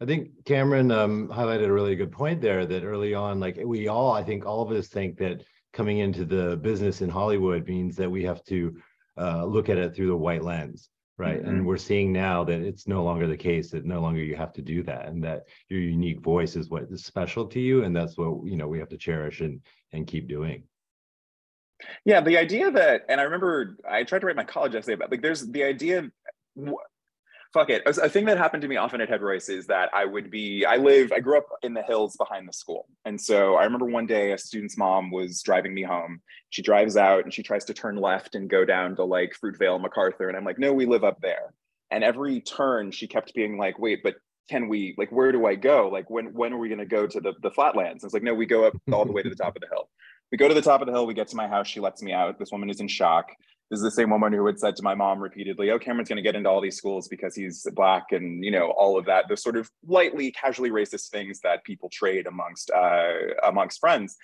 [0.00, 3.86] I think Cameron um, highlighted a really good point there that early on, like we
[3.86, 7.96] all, I think all of us think that coming into the business in Hollywood means
[7.96, 8.76] that we have to
[9.16, 11.48] uh, look at it through the white lens right mm-hmm.
[11.48, 14.52] and we're seeing now that it's no longer the case that no longer you have
[14.52, 17.94] to do that and that your unique voice is what is special to you and
[17.94, 19.60] that's what you know we have to cherish and
[19.92, 20.62] and keep doing
[22.04, 25.10] yeah the idea that and i remember i tried to write my college essay about
[25.10, 26.08] like there's the idea
[27.54, 27.82] fuck it.
[27.86, 30.64] A, thing that happened to me often at Head Royce is that I would be,
[30.66, 32.88] I live, I grew up in the hills behind the school.
[33.04, 36.20] And so I remember one day a student's mom was driving me home.
[36.50, 39.80] She drives out and she tries to turn left and go down to like Fruitvale,
[39.80, 40.28] MacArthur.
[40.28, 41.54] And I'm like, no, we live up there.
[41.92, 44.16] And every turn she kept being like, wait, but
[44.50, 45.88] can we, like, where do I go?
[45.88, 48.02] Like, when, when are we to go to the, the flatlands?
[48.02, 49.68] And it's like, no, we go up all the way to the top of the
[49.68, 49.88] hill.
[50.32, 51.06] We go to the top of the hill.
[51.06, 51.68] We get to my house.
[51.68, 52.38] She lets me out.
[52.38, 53.30] This woman is in shock.
[53.70, 56.16] This is the same woman who had said to my mom repeatedly, "Oh, Cameron's going
[56.16, 59.26] to get into all these schools because he's black," and you know all of that.
[59.28, 64.16] The sort of lightly, casually racist things that people trade amongst uh, amongst friends.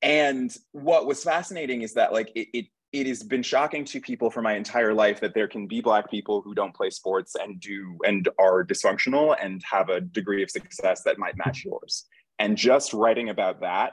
[0.00, 4.30] And what was fascinating is that like it, it it has been shocking to people
[4.30, 7.60] for my entire life that there can be black people who don't play sports and
[7.60, 12.06] do and are dysfunctional and have a degree of success that might match yours
[12.38, 13.92] and just writing about that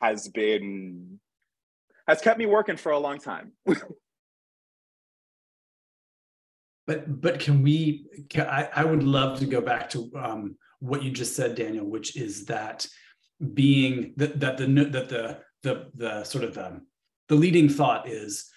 [0.00, 1.20] has been
[2.08, 3.52] has kept me working for a long time
[6.90, 11.02] but but can we can, I, I would love to go back to um, what
[11.02, 12.86] you just said daniel which is that
[13.54, 15.24] being that that the that the
[15.62, 16.86] the the sort of the, um,
[17.28, 18.50] the leading thought is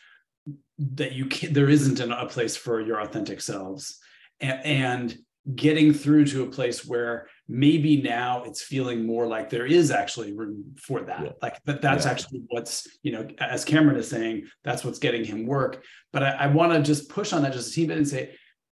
[0.78, 4.00] that you can there isn't a place for your authentic selves.
[4.39, 5.17] And, and
[5.56, 10.32] getting through to a place where maybe now it's feeling more like there is actually
[10.32, 11.32] room for that yeah.
[11.41, 12.12] like that that's yeah.
[12.12, 16.29] actually what's you know as cameron is saying that's what's getting him work but i,
[16.32, 18.36] I want to just push on that just a teeny bit and say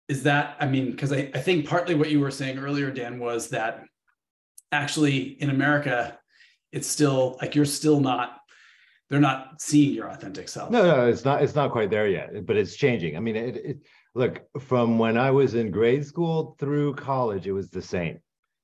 [0.09, 3.19] is that i mean because I, I think partly what you were saying earlier dan
[3.19, 3.85] was that
[4.73, 6.19] actually in america
[6.73, 8.41] it's still like you're still not
[9.11, 12.47] they're not seeing your authentic self no no it's not it's not quite there yet
[12.47, 13.79] but it's changing i mean it, it
[14.15, 18.19] look from when i was in grade school through college it was the same.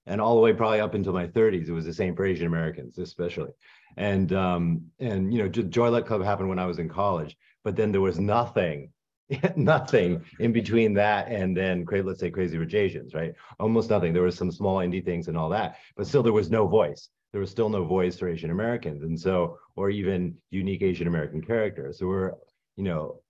[0.07, 2.47] And all the way probably up until my 30s it was the same for asian
[2.47, 3.51] americans especially.
[3.97, 7.77] And um and you know joy luck club happened when i was in college but
[7.77, 8.93] then there was nothing
[9.57, 13.35] nothing in between that and then let's say crazy rich asians right?
[13.59, 14.13] Almost nothing.
[14.13, 17.09] There was some small indie things and all that but still there was no voice.
[17.33, 19.03] There was still no voice for asian americans.
[19.03, 21.99] And so or even unique asian american characters.
[21.99, 22.39] There were
[22.77, 23.21] you know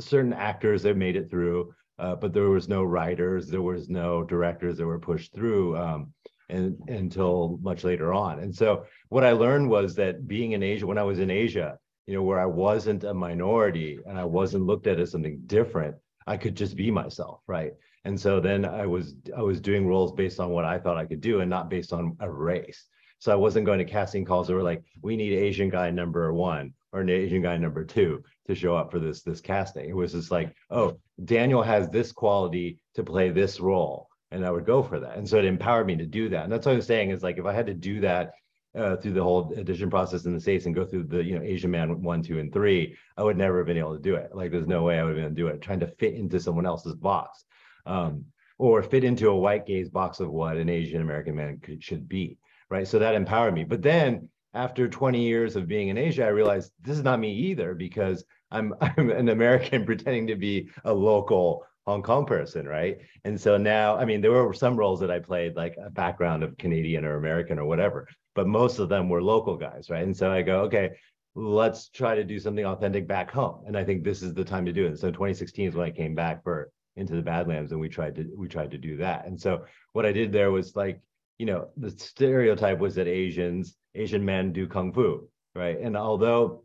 [0.00, 4.24] certain actors that made it through, uh, but there was no writers, there was no
[4.24, 6.12] directors that were pushed through um,
[6.48, 8.40] and, until much later on.
[8.40, 11.78] And so what I learned was that being in Asia, when I was in Asia,
[12.06, 15.94] you know, where I wasn't a minority and I wasn't looked at as something different,
[16.26, 17.72] I could just be myself, right?
[18.04, 21.04] And so then I was I was doing roles based on what I thought I
[21.04, 22.86] could do and not based on a race.
[23.18, 26.32] So I wasn't going to casting calls that were like, we need Asian guy number
[26.32, 29.88] one or an Asian guy number two to show up for this this casting.
[29.88, 34.50] It was just like, oh, Daniel has this quality to play this role, and I
[34.50, 35.16] would go for that.
[35.16, 36.44] And so it empowered me to do that.
[36.44, 38.32] And that's what I'm saying is like if I had to do that
[38.76, 41.44] uh, through the whole audition process in the states and go through the you know
[41.44, 44.34] Asian Man one, two, and three, I would never have been able to do it.
[44.34, 45.62] Like there's no way I would have been able to do it.
[45.62, 47.44] Trying to fit into someone else's box,
[47.86, 48.24] um,
[48.58, 52.08] or fit into a white gaze box of what an Asian American man could, should
[52.08, 52.38] be.
[52.68, 52.86] Right.
[52.86, 53.64] So that empowered me.
[53.64, 57.32] But then after 20 years of being in Asia, I realized this is not me
[57.32, 62.98] either because I'm I'm an American pretending to be a local Hong Kong person, right?
[63.24, 66.42] And so now, I mean, there were some roles that I played like a background
[66.42, 70.04] of Canadian or American or whatever, but most of them were local guys, right?
[70.04, 70.90] And so I go, okay,
[71.34, 73.64] let's try to do something authentic back home.
[73.66, 74.98] And I think this is the time to do it.
[74.98, 78.28] So 2016 is when I came back for into the Badlands and we tried to
[78.36, 79.26] we tried to do that.
[79.26, 81.00] And so what I did there was like,
[81.40, 85.78] you know, the stereotype was that Asians Asian men do kung fu, right?
[85.80, 86.64] And although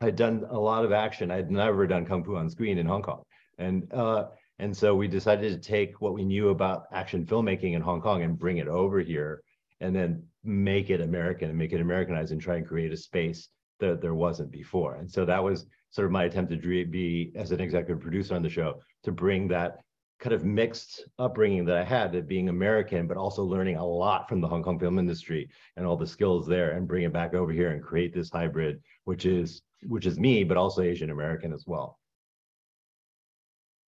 [0.00, 3.02] I'd done a lot of action, I'd never done kung fu on screen in Hong
[3.02, 3.24] Kong,
[3.58, 4.26] and uh,
[4.60, 8.22] and so we decided to take what we knew about action filmmaking in Hong Kong
[8.22, 9.42] and bring it over here,
[9.80, 13.48] and then make it American and make it Americanized and try and create a space
[13.80, 14.94] that there wasn't before.
[14.94, 18.42] And so that was sort of my attempt to be as an executive producer on
[18.42, 19.78] the show to bring that
[20.20, 24.28] kind of mixed upbringing that I had of being American, but also learning a lot
[24.28, 27.34] from the Hong Kong film industry and all the skills there and bring it back
[27.34, 31.52] over here and create this hybrid, which is which is me, but also Asian American
[31.52, 31.98] as well.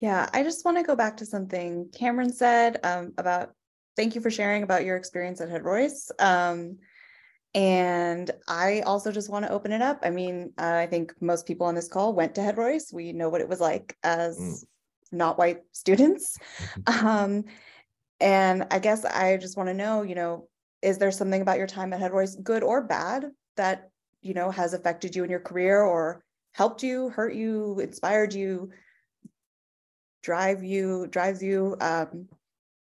[0.00, 3.52] Yeah, I just want to go back to something Cameron said um, about
[3.96, 6.10] thank you for sharing about your experience at Head Royce.
[6.18, 6.78] Um,
[7.54, 10.00] and I also just want to open it up.
[10.02, 12.92] I mean, uh, I think most people on this call went to Head Royce.
[12.92, 14.62] We know what it was like as mm
[15.12, 16.38] not white students.
[16.84, 17.06] Mm-hmm.
[17.06, 17.44] Um,
[18.20, 20.48] and I guess I just want to know, you know,
[20.82, 23.90] is there something about your time at Head Royce, good or bad, that,
[24.22, 28.70] you know, has affected you in your career or helped you, hurt you, inspired you,
[30.22, 32.28] drive you, drives you, um,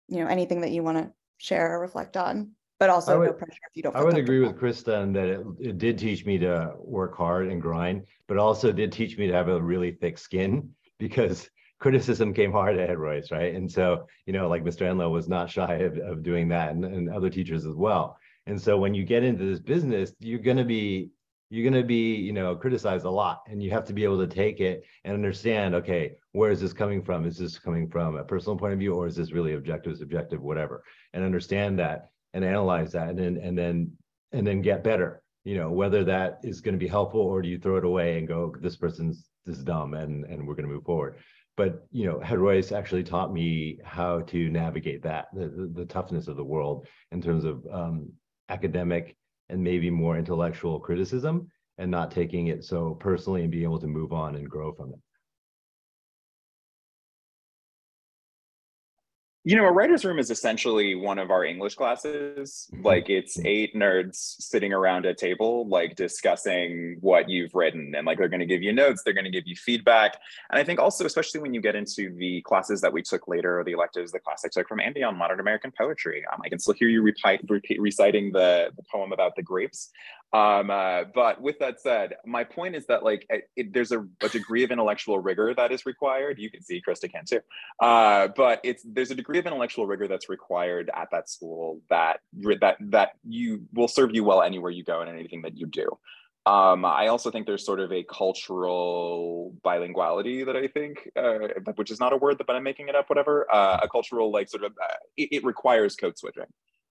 [0.07, 2.51] you know, anything that you want to share or reflect on?
[2.77, 3.95] But also would, no pressure if you don't.
[3.95, 7.47] I would agree with Krista in that it, it did teach me to work hard
[7.47, 10.69] and grind, but also did teach me to have a really thick skin
[10.99, 11.49] because
[11.79, 13.53] criticism came hard at Royce, right?
[13.53, 14.81] And so, you know, like Mr.
[14.81, 18.17] Enlow was not shy of, of doing that and, and other teachers as well.
[18.47, 21.09] And so when you get into this business, you're going to be
[21.49, 24.17] you're going to be you know criticized a lot and you have to be able
[24.17, 28.15] to take it and understand okay where is this coming from is this coming from
[28.15, 32.09] a personal point of view or is this really objective subjective whatever and understand that
[32.33, 33.91] and analyze that and then and then
[34.31, 37.47] and then get better you know whether that is going to be helpful or do
[37.47, 40.73] you throw it away and go this person's is dumb and and we're going to
[40.73, 41.17] move forward
[41.57, 42.39] but you know head
[42.71, 47.21] actually taught me how to navigate that the, the, the toughness of the world in
[47.21, 48.09] terms of um,
[48.49, 49.15] academic
[49.49, 53.87] and maybe more intellectual criticism and not taking it so personally and being able to
[53.87, 54.99] move on and grow from it
[59.47, 62.67] you know, a writer's room is essentially one of our English classes.
[62.73, 62.83] Mm-hmm.
[62.83, 67.93] Like it's eight nerds sitting around a table, like discussing what you've written.
[67.95, 70.17] And like they're going to give you notes, they're going to give you feedback.
[70.49, 73.59] And I think also, especially when you get into the classes that we took later,
[73.59, 76.49] or the electives, the class I took from Andy on modern American poetry, um, I
[76.49, 79.91] can still hear you repeat, repeat, reciting the, the poem about the grapes.
[80.35, 84.05] Um, uh, but with that said, my point is that like it, it, there's a,
[84.21, 86.39] a, degree of intellectual rigor that is required.
[86.39, 87.39] You can see Krista can too,
[87.79, 92.19] uh, but it's there's a degree of intellectual rigor that's required at that school that
[92.59, 95.87] that that you will serve you well anywhere you go and anything that you do.
[96.45, 101.89] Um, I also think there's sort of a cultural bilinguality that I think, uh, which
[101.89, 103.09] is not a word, but I'm making it up.
[103.09, 106.43] Whatever, uh, a cultural like sort of uh, it, it requires code switching.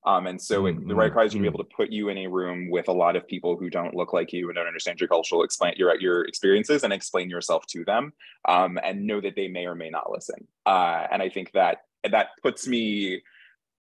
[0.06, 0.90] Um, and so mm-hmm.
[0.90, 3.16] it requires you to be able to put you in a room with a lot
[3.16, 6.24] of people who don't look like you and don't understand your cultural explain your your
[6.24, 8.12] experiences and explain yourself to them
[8.46, 10.46] um, and know that they may or may not listen.
[10.66, 11.78] Uh, and I think that
[12.10, 13.22] that puts me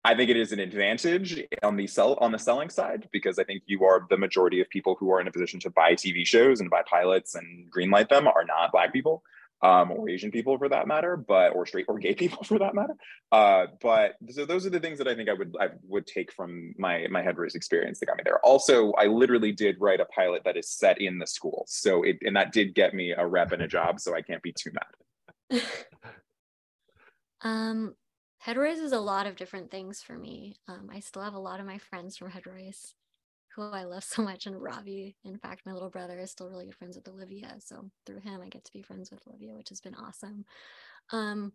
[0.04, 3.44] I think it is an advantage on the sell on the selling side because I
[3.44, 6.26] think you are the majority of people who are in a position to buy TV
[6.26, 9.22] shows and buy pilots and greenlight them are not black people
[9.62, 12.74] um, or Asian people for that matter, but or straight or gay people for that
[12.74, 12.94] matter.
[13.30, 16.32] Uh, but so those are the things that I think I would I would take
[16.32, 18.40] from my my head experience that got me there.
[18.40, 22.18] Also, I literally did write a pilot that is set in the school, so it
[22.22, 24.70] and that did get me a rep and a job, so I can't be too
[25.50, 25.62] mad.
[27.42, 27.94] um,
[28.38, 30.56] head is a lot of different things for me.
[30.68, 32.94] Um, I still have a lot of my friends from head royce
[33.54, 35.16] who I love so much, and Ravi.
[35.24, 37.54] In fact, my little brother is still really good friends with Olivia.
[37.58, 40.44] So through him, I get to be friends with Olivia, which has been awesome.
[41.10, 41.52] Um,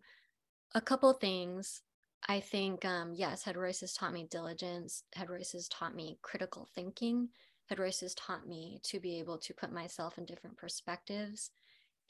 [0.73, 1.81] a couple things.
[2.27, 5.03] I think, um, yes, Head Royce has taught me diligence.
[5.13, 7.29] Head Royce has taught me critical thinking.
[7.69, 11.51] Head Royce has taught me to be able to put myself in different perspectives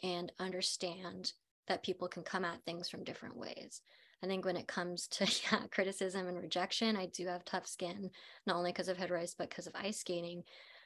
[0.03, 1.33] and understand
[1.67, 3.81] that people can come at things from different ways.
[4.23, 8.09] I think when it comes to yeah, criticism and rejection, I do have tough skin,
[8.45, 10.43] not only because of head royce, but because of ice skating.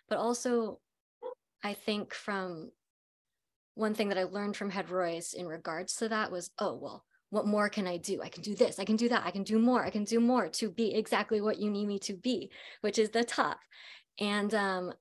[0.10, 0.80] But also,
[1.64, 2.72] I think from
[3.76, 7.06] one thing that I learned from head royce in regards to that was, oh, well,
[7.30, 8.22] what more can I do?
[8.22, 10.20] I can do this, I can do that, I can do more, I can do
[10.20, 12.52] more to be exactly what you need me to be,
[12.82, 13.60] which is the top.
[14.20, 14.94] And um,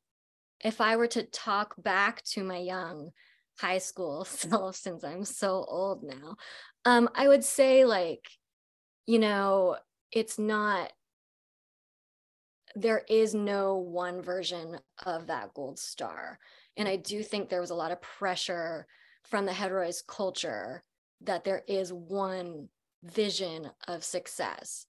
[0.60, 3.10] if I were to talk back to my young
[3.58, 6.36] high school self, since I'm so old now,
[6.84, 8.26] um, I would say like,
[9.06, 9.76] you know,
[10.12, 10.92] it's not
[12.76, 16.38] there is no one version of that gold star.
[16.76, 18.86] And I do think there was a lot of pressure
[19.24, 20.82] from the royce culture
[21.22, 22.68] that there is one
[23.02, 24.86] vision of success.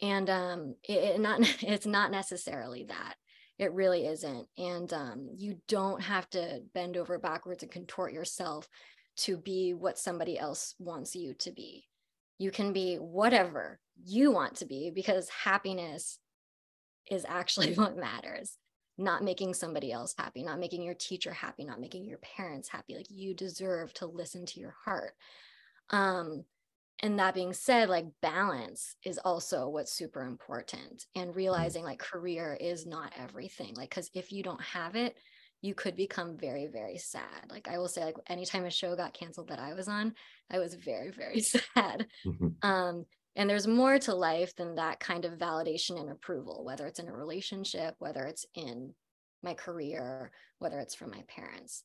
[0.00, 3.14] And um, it, it not it's not necessarily that.
[3.58, 4.48] It really isn't.
[4.58, 8.68] And um, you don't have to bend over backwards and contort yourself
[9.22, 11.84] to be what somebody else wants you to be.
[12.38, 16.18] You can be whatever you want to be because happiness
[17.10, 18.58] is actually what matters.
[18.98, 22.94] Not making somebody else happy, not making your teacher happy, not making your parents happy.
[22.94, 25.14] Like you deserve to listen to your heart.
[25.90, 26.44] Um,
[27.00, 31.36] and that being said, like balance is also what's super important and mm.
[31.36, 33.74] realizing like career is not everything.
[33.74, 35.16] Like, because if you don't have it,
[35.62, 37.48] you could become very very sad.
[37.48, 40.14] Like i will say like anytime a show got canceled that i was on
[40.50, 42.06] i was very very sad.
[42.26, 42.48] Mm-hmm.
[42.68, 46.98] um and there's more to life than that kind of validation and approval whether it's
[46.98, 48.92] in a relationship whether it's in
[49.42, 51.84] my career whether it's from my parents.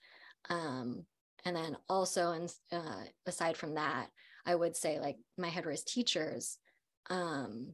[0.49, 1.05] Um
[1.45, 4.07] and then also and uh, aside from that
[4.45, 6.57] i would say like my head royce teachers
[7.09, 7.73] um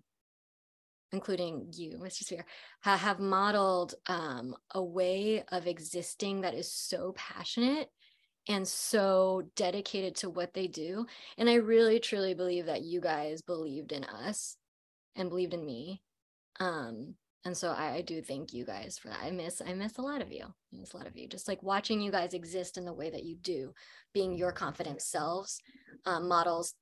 [1.14, 2.24] including you, Mr.
[2.24, 2.45] Spear,
[2.82, 7.89] have modeled um, a way of existing that is so passionate
[8.49, 11.05] and so dedicated to what they do.
[11.38, 14.57] And I really, truly believe that you guys believed in us
[15.16, 16.01] and believed in me.
[16.59, 19.20] Um, and so I, I, do thank you guys for that.
[19.22, 20.45] I miss I miss a lot of you.
[20.45, 21.28] I miss a lot of you.
[21.28, 23.74] Just like watching you guys exist in the way that you do,
[24.14, 25.59] being your confident selves,
[26.05, 26.74] um, models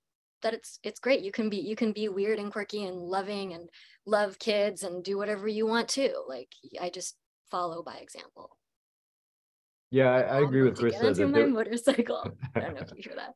[0.41, 1.21] that it's it's great.
[1.21, 3.69] You can be you can be weird and quirky and loving and
[4.05, 6.13] love kids and do whatever you want to.
[6.27, 7.15] Like I just
[7.49, 8.57] follow by example.
[9.89, 11.47] Yeah, I, I agree with chris Get my there...
[11.47, 12.25] motorcycle.
[12.55, 13.33] I don't know if you hear that.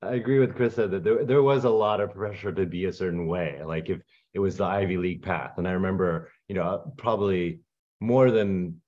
[0.00, 2.92] I agree with Chris that there, there was a lot of pressure to be a
[2.92, 3.60] certain way.
[3.64, 4.00] Like if
[4.32, 5.54] it was the Ivy League path.
[5.56, 7.60] And I remember, you know, probably
[8.00, 8.80] more than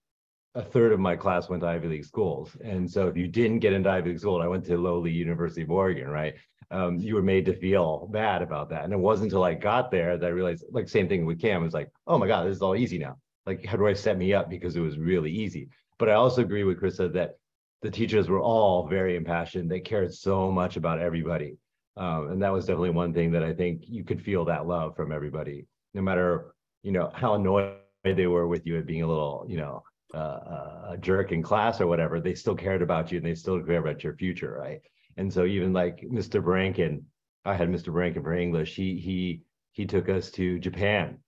[0.54, 2.56] a third of my class went to Ivy League schools.
[2.62, 5.62] And so if you didn't get into Ivy League school, I went to lowly University
[5.62, 6.34] of Oregon, right?
[6.72, 8.84] Um, you were made to feel bad about that.
[8.84, 11.64] And it wasn't until I got there that I realized, like, same thing with Cam,
[11.64, 13.16] was like, oh my God, this is all easy now.
[13.44, 15.68] Like, how do I set me up because it was really easy?
[15.98, 17.38] But I also agree with Krista that
[17.82, 19.70] the teachers were all very impassioned.
[19.70, 21.56] They cared so much about everybody.
[21.96, 24.94] Um, and that was definitely one thing that I think you could feel that love
[24.94, 29.08] from everybody, no matter, you know, how annoyed they were with you at being a
[29.08, 29.82] little, you know,
[30.14, 33.62] uh, a jerk in class or whatever, they still cared about you and they still
[33.62, 34.80] care about your future, right?
[35.20, 36.42] And so even like Mr.
[36.42, 37.04] Brankin,
[37.44, 37.92] I had Mr.
[37.92, 38.74] Brankin for English.
[38.74, 39.42] He he
[39.72, 41.18] he took us to Japan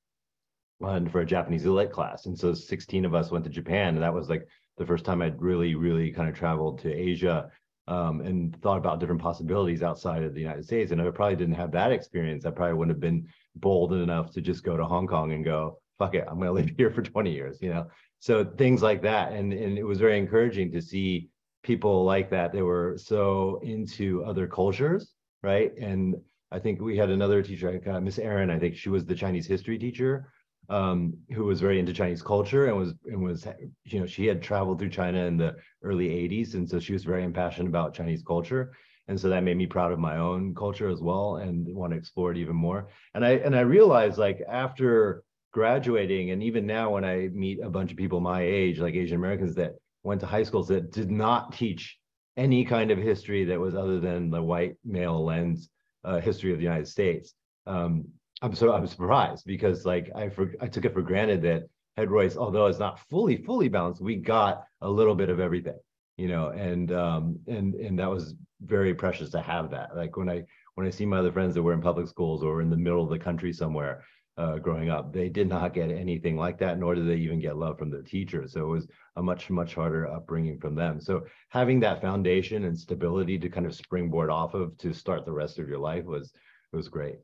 [0.80, 4.02] and for a Japanese lit class, and so 16 of us went to Japan, and
[4.02, 7.50] that was like the first time I'd really really kind of traveled to Asia
[7.86, 10.90] um, and thought about different possibilities outside of the United States.
[10.90, 14.40] And I probably didn't have that experience, I probably wouldn't have been bold enough to
[14.40, 17.02] just go to Hong Kong and go, fuck it, I'm going to live here for
[17.02, 17.88] 20 years, you know?
[18.22, 21.28] so things like that and and it was very encouraging to see
[21.62, 25.72] people like that they were so into other cultures right?
[25.78, 26.16] And
[26.52, 29.46] i think we had another teacher uh, miss Erin i think she was the chinese
[29.46, 30.28] history teacher
[30.68, 33.46] um, who was very into chinese culture and was and was
[33.84, 37.04] you know she had traveled through china in the early 80s and so she was
[37.04, 38.72] very impassioned about chinese culture.
[39.08, 41.98] And so that made me proud of my own culture as well and want to
[41.98, 42.88] explore it even more.
[43.14, 47.68] And i and i realized like after graduating and even now when i meet a
[47.68, 51.10] bunch of people my age like asian americans that went to high schools that did
[51.10, 51.98] not teach
[52.36, 55.68] any kind of history that was other than the white male lens
[56.04, 57.34] uh, history of the united states.
[57.66, 58.06] Um,
[58.42, 61.62] i'm so i'm surprised because like i for, i took it for granted that
[61.96, 65.78] head royce although it's not fully fully balanced we got a little bit of everything
[66.16, 68.34] you know and um and and that was
[68.64, 69.96] very precious to have that.
[69.96, 70.44] Like when i
[70.74, 73.02] when i see my other friends that were in public schools or in the middle
[73.02, 74.04] of the country somewhere
[74.38, 75.12] uh, growing up.
[75.12, 78.02] They did not get anything like that, nor did they even get love from their
[78.02, 78.52] teachers.
[78.52, 81.00] So it was a much, much harder upbringing from them.
[81.00, 85.32] So having that foundation and stability to kind of springboard off of to start the
[85.32, 86.32] rest of your life was
[86.72, 87.16] was great.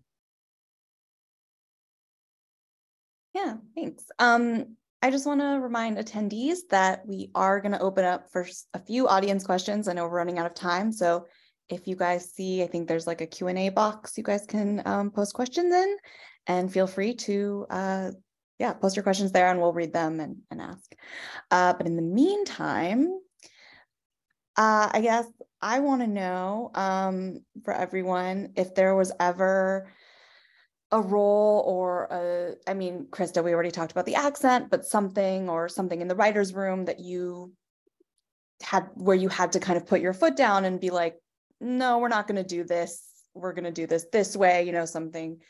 [3.35, 4.05] Yeah, thanks.
[4.19, 8.47] Um, I just want to remind attendees that we are going to open up for
[8.75, 9.89] a few audience questions.
[9.89, 11.27] I know we're running out of time, so
[11.69, 15.11] if you guys see, I think there's like a Q&A box you guys can um,
[15.11, 15.97] post questions in
[16.49, 18.11] and feel free to, uh,
[18.59, 20.95] yeah, post your questions there and we'll read them and, and ask.
[21.51, 23.09] Uh, but in the meantime,
[24.57, 25.27] uh, I guess
[25.63, 29.89] I want to know um, for everyone if there was ever
[30.91, 35.49] a role or a, I mean, Krista, we already talked about the accent, but something
[35.49, 37.53] or something in the writer's room that you
[38.63, 41.17] had where you had to kind of put your foot down and be like,
[41.61, 43.05] no, we're not going to do this.
[43.35, 45.41] We're going to do this this way, you know, something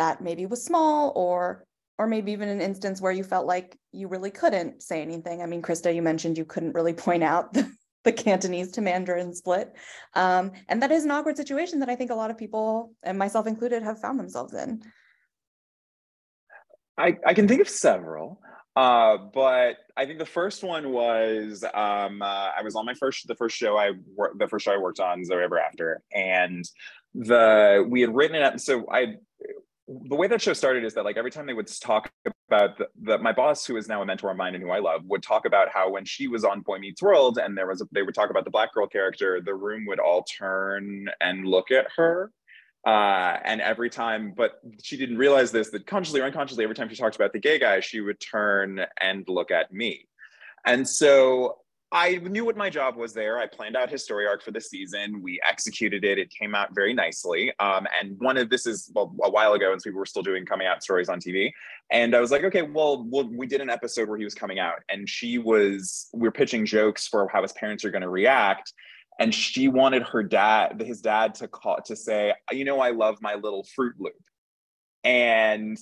[0.00, 1.66] that maybe was small or
[1.98, 5.42] or maybe even an instance where you felt like you really couldn't say anything.
[5.42, 7.70] I mean, Krista, you mentioned you couldn't really point out the,
[8.04, 9.76] the Cantonese to Mandarin split.
[10.14, 13.18] Um, and that is an awkward situation that I think a lot of people, and
[13.18, 14.82] myself included, have found themselves in.
[16.96, 18.40] I, I can think of several.
[18.76, 23.26] Uh, but I think the first one was um, uh, I was on my first
[23.28, 26.64] the first show I worked the first show I worked on Zoe Ever After, and
[27.12, 28.60] the we had written it up.
[28.60, 29.16] So I
[30.04, 32.10] the way that show started is that like every time they would talk
[32.48, 34.78] about the, the, my boss who is now a mentor of mine and who i
[34.78, 37.80] love would talk about how when she was on boy meets world and there was
[37.80, 41.44] a, they would talk about the black girl character the room would all turn and
[41.44, 42.30] look at her
[42.86, 46.88] uh, and every time but she didn't realize this that consciously or unconsciously every time
[46.88, 50.06] she talked about the gay guy she would turn and look at me.
[50.64, 51.58] And so
[51.92, 53.38] I knew what my job was there.
[53.38, 55.20] I planned out his story arc for the season.
[55.22, 56.18] We executed it.
[56.18, 57.52] It came out very nicely.
[57.58, 60.22] Um, and one of this is well, a while ago, and so we were still
[60.22, 61.50] doing coming out stories on TV.
[61.90, 64.60] And I was like, okay, well, well, we did an episode where he was coming
[64.60, 68.08] out, and she was we are pitching jokes for how his parents are going to
[68.08, 68.72] react.
[69.18, 73.18] And she wanted her dad, his dad, to call to say, you know, I love
[73.20, 74.14] my little Fruit Loop.
[75.02, 75.76] And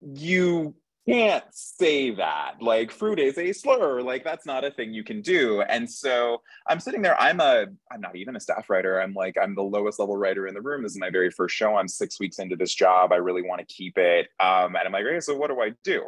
[0.00, 0.74] you
[1.08, 2.54] can't say that.
[2.60, 4.02] Like fruit is a slur.
[4.02, 5.62] Like that's not a thing you can do.
[5.62, 7.20] And so I'm sitting there.
[7.20, 7.66] I'm a.
[7.90, 9.00] I'm not even a staff writer.
[9.00, 10.82] I'm like I'm the lowest level writer in the room.
[10.82, 11.76] This is my very first show.
[11.76, 13.12] I'm six weeks into this job.
[13.12, 14.28] I really want to keep it.
[14.38, 16.04] Um, and I'm like, okay, so what do I do?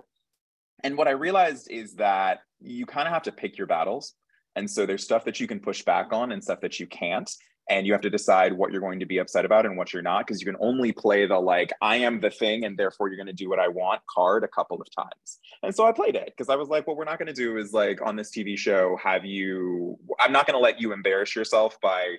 [0.82, 4.14] And what I realized is that you kind of have to pick your battles.
[4.56, 7.30] And so there's stuff that you can push back on and stuff that you can't
[7.70, 10.02] and you have to decide what you're going to be upset about and what you're
[10.02, 13.16] not because you can only play the like i am the thing and therefore you're
[13.16, 16.14] going to do what i want card a couple of times and so i played
[16.14, 18.30] it because i was like what we're not going to do is like on this
[18.30, 22.16] tv show have you i'm not going to let you embarrass yourself by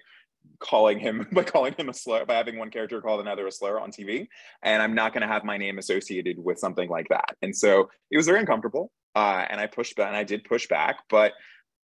[0.60, 3.80] calling him by calling him a slur by having one character call another a slur
[3.80, 4.28] on TV,
[4.64, 7.36] and I'm not going to have my name associated with something like that.
[7.42, 10.68] And so it was very uncomfortable, uh, and I pushed back, and I did push
[10.68, 11.34] back, but.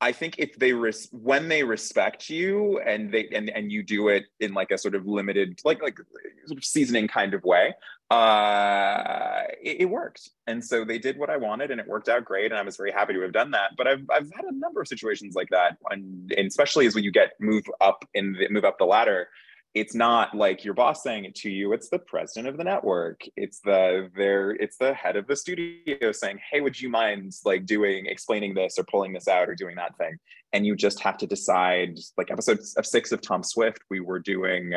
[0.01, 4.09] I think if they res- when they respect you and they and, and you do
[4.09, 5.99] it in like a sort of limited like like
[6.47, 7.75] sort of seasoning kind of way,
[8.11, 10.31] uh, it, it, worked.
[10.47, 12.47] And so they did what I wanted and it worked out great.
[12.47, 13.73] And I was very happy to have done that.
[13.77, 15.77] But I've, I've had a number of situations like that.
[15.91, 19.29] And, and especially as when you get move up in the, move up the ladder,
[19.75, 21.73] it's not like your boss saying it to you.
[21.73, 23.21] It's the president of the network.
[23.37, 27.67] It's the there, it's the head of the studio saying, Hey, would you mind like
[27.67, 30.17] doing, explaining this or pulling this out or doing that thing?
[30.53, 34.19] And you just have to decide like episode of six of Tom Swift, we were
[34.19, 34.73] doing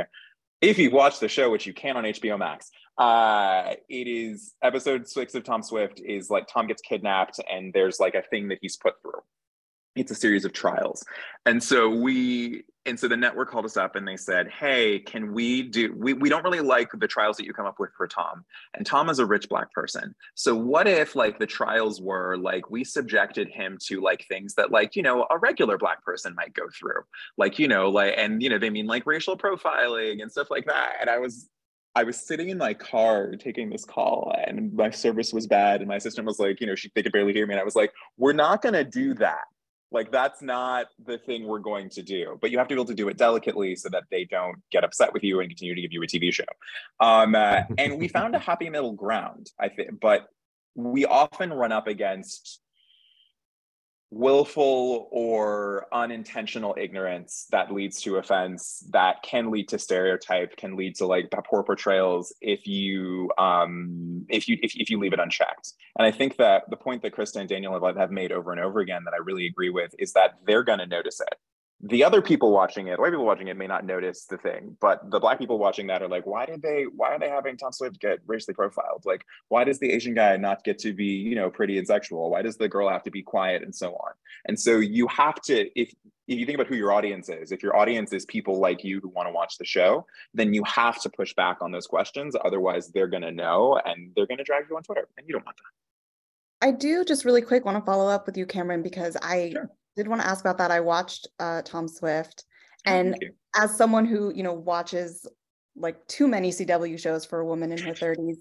[0.61, 5.07] if you watch the show, which you can on HBO Max, uh, it is episode
[5.07, 8.59] six of Tom Swift is like Tom gets kidnapped and there's like a thing that
[8.61, 9.21] he's put through.
[9.95, 11.03] It's a series of trials.
[11.45, 15.33] And so we and so the network called us up and they said, Hey, can
[15.33, 18.07] we do we, we don't really like the trials that you come up with for
[18.07, 18.43] Tom.
[18.73, 20.15] And Tom is a rich black person.
[20.33, 24.71] So what if like the trials were like we subjected him to like things that
[24.71, 27.01] like, you know, a regular black person might go through.
[27.37, 30.65] Like, you know, like and you know, they mean like racial profiling and stuff like
[30.65, 30.95] that.
[30.99, 31.49] And I was
[31.93, 35.89] I was sitting in my car taking this call and my service was bad and
[35.89, 37.53] my assistant was like, you know, she they could barely hear me.
[37.53, 39.43] And I was like, we're not gonna do that
[39.91, 42.85] like that's not the thing we're going to do but you have to be able
[42.85, 45.81] to do it delicately so that they don't get upset with you and continue to
[45.81, 46.43] give you a tv show.
[46.99, 50.27] Um, uh, and we found a happy middle ground i think but
[50.75, 52.61] we often run up against
[54.11, 60.93] willful or unintentional ignorance that leads to offense that can lead to stereotype can lead
[60.93, 65.73] to like poor portrayals if you um if you if, if you leave it unchecked.
[65.97, 68.59] And i think that the point that krista and daniel have, have made over and
[68.59, 71.35] over again that i really agree with is that they're going to notice it
[71.83, 75.09] the other people watching it, white people watching it may not notice the thing, but
[75.09, 77.71] the black people watching that are like, why did they, why are they having Tom
[77.71, 79.01] Swift get racially profiled?
[79.03, 82.29] Like, why does the Asian guy not get to be, you know, pretty and sexual?
[82.29, 84.11] Why does the girl have to be quiet and so on?
[84.45, 85.91] And so you have to, if,
[86.27, 88.99] if you think about who your audience is, if your audience is people like you
[88.99, 90.05] who want to watch the show,
[90.35, 92.35] then you have to push back on those questions.
[92.45, 95.33] Otherwise, they're going to know and they're going to drag you on Twitter, and you
[95.33, 96.67] don't want that.
[96.67, 99.71] I do just really quick want to follow up with you, Cameron, because I sure
[99.95, 100.71] did want to ask about that.
[100.71, 102.45] I watched uh, Tom Swift,
[102.87, 103.15] oh, and
[103.55, 105.27] as someone who you know watches
[105.75, 108.37] like too many CW shows for a woman in her 30s,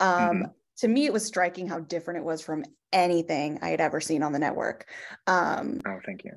[0.00, 0.42] um, mm-hmm.
[0.78, 4.22] to me it was striking how different it was from anything I had ever seen
[4.22, 4.86] on the network.
[5.26, 6.32] Um, oh, thank you.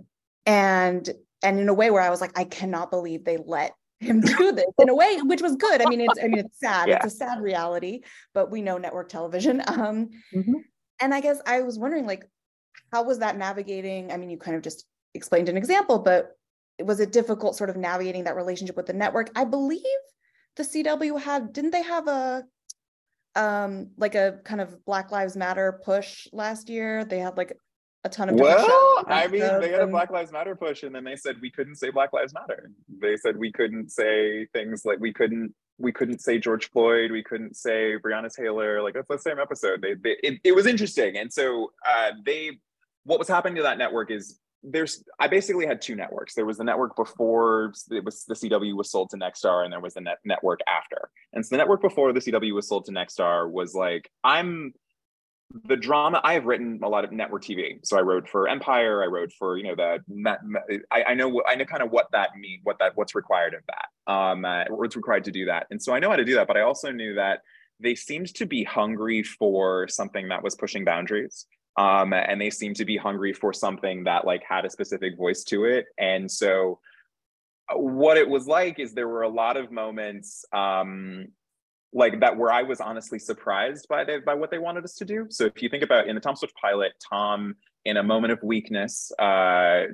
[0.45, 1.07] And
[1.43, 4.51] and in a way where I was like, I cannot believe they let him do
[4.51, 5.81] this in a way which was good.
[5.81, 6.89] I mean, it's I mean it's sad.
[6.89, 6.97] Yeah.
[6.97, 8.01] It's a sad reality,
[8.33, 9.61] but we know network television.
[9.67, 10.53] Um, mm-hmm.
[11.01, 12.29] And I guess I was wondering, like,
[12.91, 14.11] how was that navigating?
[14.11, 16.35] I mean, you kind of just explained an example, but
[16.79, 19.29] was it difficult sort of navigating that relationship with the network?
[19.35, 19.81] I believe
[20.55, 22.43] the CW had, didn't they have a
[23.33, 27.05] um like a kind of Black Lives Matter push last year?
[27.05, 27.55] They had like
[28.03, 31.03] a ton of well i mean they had a black lives matter push and then
[31.03, 34.99] they said we couldn't say black lives matter they said we couldn't say things like
[34.99, 39.19] we couldn't we couldn't say george floyd we couldn't say breonna taylor like that's the
[39.19, 42.57] same episode they, they it, it was interesting and so uh, they
[43.03, 46.35] what was happening to that network is there's I basically had two networks.
[46.35, 49.79] There was the network before it was the CW was sold to Nexstar, and there
[49.79, 51.09] was the net network after.
[51.33, 54.73] And so the network before the CW was sold to Nexstar was like I'm
[55.65, 56.21] the drama.
[56.23, 59.03] I have written a lot of network TV, so I wrote for Empire.
[59.03, 62.35] I wrote for you know the I, I know I know kind of what that
[62.37, 64.11] mean, what that what's required of that.
[64.11, 66.47] Um, uh, what's required to do that, and so I know how to do that.
[66.47, 67.41] But I also knew that
[67.79, 71.47] they seemed to be hungry for something that was pushing boundaries
[71.77, 75.43] um, and they seemed to be hungry for something that like had a specific voice
[75.43, 76.79] to it and so
[77.69, 81.27] uh, what it was like is there were a lot of moments um,
[81.93, 85.05] like that where I was honestly surprised by the, by what they wanted us to
[85.05, 85.27] do.
[85.29, 88.41] So if you think about in the Tom Swift pilot, Tom in a moment of
[88.43, 89.85] weakness uh,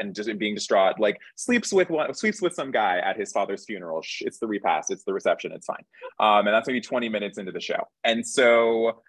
[0.00, 3.64] and just being distraught, like sleeps with one, sleeps with some guy at his father's
[3.64, 4.02] funeral.
[4.20, 5.84] It's the repast, it's the reception, it's fine.
[6.20, 7.88] Um, and that's maybe 20 minutes into the show.
[8.04, 9.02] And so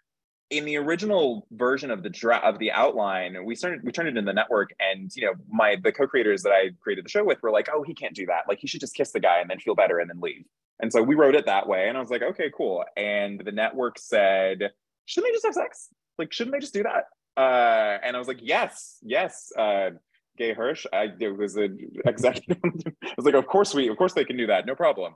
[0.53, 4.17] in the original version of the dra- of the outline, we started we turned it
[4.17, 7.41] in the network, and you know my the co-creators that I created the show with
[7.41, 8.43] were like, oh, he can't do that.
[8.47, 10.45] Like he should just kiss the guy and then feel better and then leave.
[10.79, 12.83] And so we wrote it that way, and I was like, okay, cool.
[12.95, 14.71] And the network said,
[15.05, 15.89] shouldn't they just have sex?
[16.17, 17.05] Like, shouldn't they just do that?
[17.35, 19.51] Uh, and I was like, yes, yes.
[19.57, 19.91] Uh,
[20.37, 22.57] Gay Hirsch, I it was an executive.
[23.03, 25.15] I was like, of course we, of course they can do that, no problem.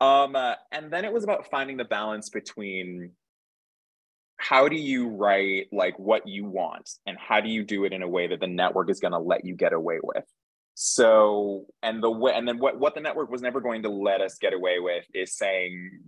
[0.00, 3.12] Um, uh, and then it was about finding the balance between
[4.38, 8.02] how do you write like what you want and how do you do it in
[8.02, 10.24] a way that the network is going to let you get away with
[10.74, 14.20] So, and the way, and then what, what the network was never going to let
[14.20, 16.00] us get away with is saying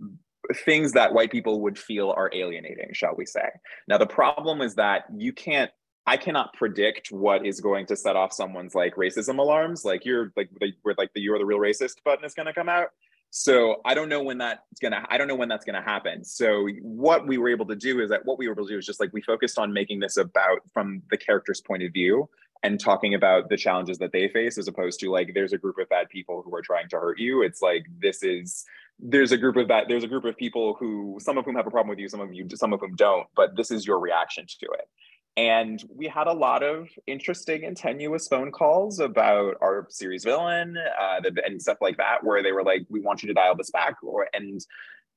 [0.63, 3.49] things that white people would feel are alienating, shall we say.
[3.87, 5.71] Now, the problem is that you can't
[6.05, 9.85] I cannot predict what is going to set off someone's like racism alarms.
[9.85, 12.53] Like you're like the, where like the you're the real racist button is going to
[12.53, 12.87] come out.
[13.31, 15.05] So I don't know when that's gonna.
[15.09, 16.23] I don't know when that's gonna happen.
[16.23, 18.77] So what we were able to do is that what we were able to do
[18.77, 22.27] is just like we focused on making this about from the character's point of view
[22.63, 25.77] and talking about the challenges that they face as opposed to like there's a group
[25.77, 27.43] of bad people who are trying to hurt you.
[27.43, 28.65] It's like this is
[28.99, 31.67] there's a group of that there's a group of people who some of whom have
[31.67, 33.99] a problem with you, some of you some of whom don't, but this is your
[33.99, 34.89] reaction to it.
[35.37, 40.75] And we had a lot of interesting and tenuous phone calls about our series villain
[40.77, 43.71] uh, and stuff like that, where they were like, "We want you to dial this
[43.71, 44.59] back," or and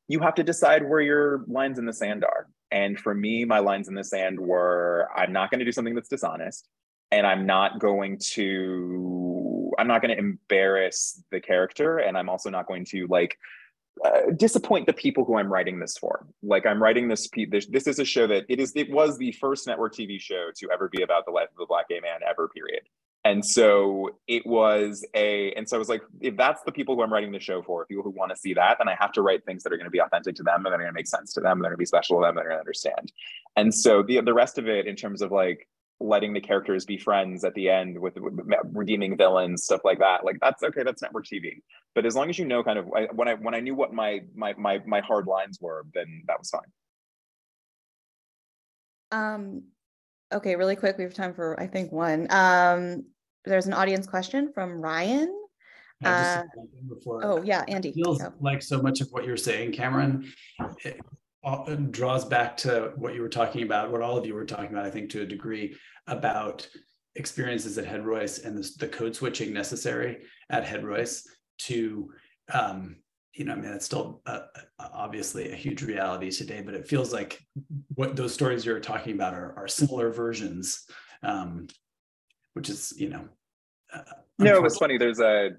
[0.08, 2.46] you have to decide where your lines in the sand are.
[2.70, 5.94] And for me, my lines in the sand were: I'm not going to do something
[5.94, 6.68] that's dishonest,
[7.10, 12.50] and I'm not going to I'm not going to embarrass the character, and I'm also
[12.50, 13.36] not going to like
[14.04, 16.26] uh, disappoint the people who I'm writing this for.
[16.42, 17.66] Like I'm writing this, this.
[17.66, 18.72] This is a show that it is.
[18.74, 21.66] It was the first network TV show to ever be about the life of a
[21.66, 22.48] black gay man ever.
[22.48, 22.82] Period.
[23.24, 25.52] And so it was a.
[25.52, 27.86] And so I was like, if that's the people who I'm writing the show for,
[27.86, 29.84] people who want to see that, then I have to write things that are going
[29.84, 31.60] to be authentic to them and that are going to make sense to them, and
[31.60, 33.12] that are going to be special to them, that are going to understand.
[33.56, 35.68] And so the the rest of it, in terms of like
[36.02, 38.34] letting the characters be friends at the end with, with,
[38.72, 41.62] redeeming villains stuff like that like that's okay that's network tv
[41.94, 43.92] but as long as you know kind of I, when i when i knew what
[43.92, 46.60] my my my, my hard lines were then that was fine.
[49.12, 49.64] Um
[50.32, 52.26] okay really quick we have time for i think one.
[52.30, 53.04] Um
[53.44, 55.38] there's an audience question from ryan.
[56.04, 56.42] Uh,
[56.88, 60.28] before, oh yeah andy feels like so much of what you're saying cameron
[60.84, 61.00] it,
[61.90, 64.84] draws back to what you were talking about, what all of you were talking about,
[64.84, 65.76] I think, to a degree,
[66.06, 66.68] about
[67.16, 71.26] experiences at Head Royce and the, the code switching necessary at Head Royce
[71.58, 72.10] to,
[72.52, 72.96] um,
[73.34, 74.40] you know, I mean, it's still uh,
[74.78, 77.40] obviously a huge reality today, but it feels like
[77.94, 80.84] what those stories you're talking about are, are similar versions,
[81.22, 81.66] um,
[82.54, 83.28] which is, you know.
[83.92, 84.02] Uh,
[84.38, 84.98] no, it was funny.
[84.98, 85.50] There's a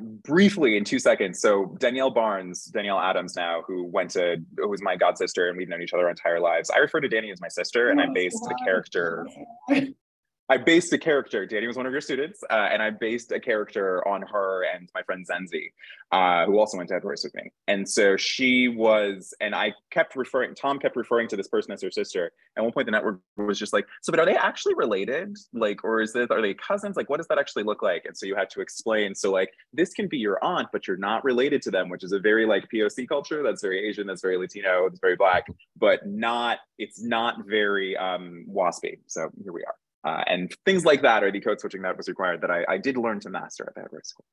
[0.00, 1.40] briefly in two seconds.
[1.40, 5.56] So Danielle Barnes, Danielle Adams now, who went to who was my god sister, and
[5.56, 6.70] we've known each other our entire lives.
[6.70, 9.26] I refer to Danny as my sister, and I based the character
[10.48, 11.46] I based a character.
[11.46, 14.88] Danny was one of your students, uh, and I based a character on her and
[14.94, 15.72] my friend Zenzi,
[16.10, 17.50] uh, who also went to Royce with me.
[17.68, 20.54] And so she was, and I kept referring.
[20.54, 22.32] Tom kept referring to this person as her sister.
[22.56, 25.36] At one point, the network was just like, "So, but are they actually related?
[25.54, 26.96] Like, or is this are they cousins?
[26.96, 29.14] Like, what does that actually look like?" And so you had to explain.
[29.14, 32.12] So, like, this can be your aunt, but you're not related to them, which is
[32.12, 33.42] a very like POC culture.
[33.42, 34.06] That's very Asian.
[34.06, 34.86] That's very Latino.
[34.86, 35.46] It's very black,
[35.78, 36.58] but not.
[36.78, 38.98] It's not very um, waspy.
[39.06, 39.76] So here we are.
[40.04, 42.78] Uh, and things like that are the code switching that was required that I, I
[42.78, 44.24] did learn to master at the Head School.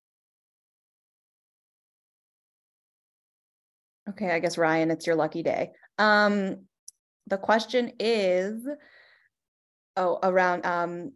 [4.10, 5.72] Okay, I guess Ryan, it's your lucky day.
[6.00, 6.66] Um,
[7.28, 8.68] the question is,
[9.96, 11.12] oh, around um,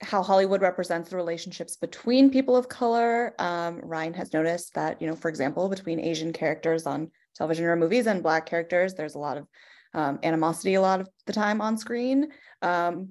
[0.00, 3.34] how Hollywood represents the relationships between people of color.
[3.38, 7.76] Um, Ryan has noticed that, you know, for example, between Asian characters on television or
[7.76, 9.46] movies and Black characters, there's a lot of
[9.94, 12.28] um, animosity a lot of the time on screen.
[12.62, 13.10] Um,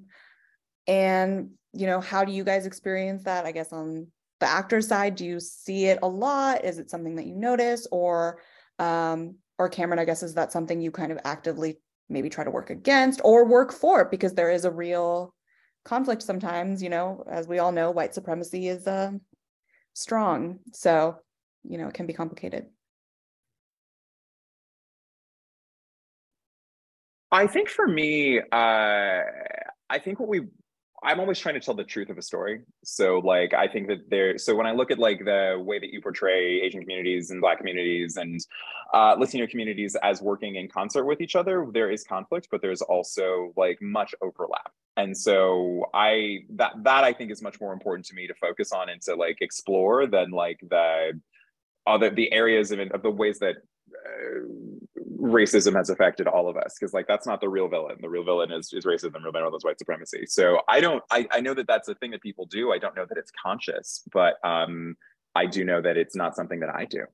[0.88, 3.44] and you know how do you guys experience that?
[3.44, 4.08] I guess on
[4.40, 6.64] the actor side do you see it a lot?
[6.64, 7.86] Is it something that you notice?
[7.92, 8.40] Or
[8.80, 11.78] um or cameron i guess is that something you kind of actively
[12.08, 14.06] maybe try to work against or work for?
[14.06, 15.34] Because there is a real
[15.84, 19.12] conflict sometimes you know as we all know white supremacy is uh,
[19.94, 20.58] strong.
[20.72, 21.18] So
[21.64, 22.66] you know it can be complicated.
[27.30, 29.20] I think for me uh
[29.90, 30.40] i think what we
[31.02, 32.60] I'm always trying to tell the truth of a story.
[32.84, 35.90] So like I think that there so when I look at like the way that
[35.92, 38.44] you portray Asian communities and black communities and
[38.92, 42.82] uh, Latino communities as working in concert with each other, there is conflict, but there's
[42.82, 44.72] also like much overlap.
[44.96, 48.72] And so I that that I think is much more important to me to focus
[48.72, 51.20] on and to like explore than like the
[51.86, 53.56] other the areas of, of the ways that
[53.88, 57.96] uh, racism has affected all of us because like that's not the real villain.
[58.00, 60.26] The real villain is, is racism the real villain is white supremacy.
[60.26, 62.72] So i don't I, I know that that's a thing that people do.
[62.72, 64.96] I don't know that it's conscious but um
[65.34, 67.04] i do know that it's not something that i do.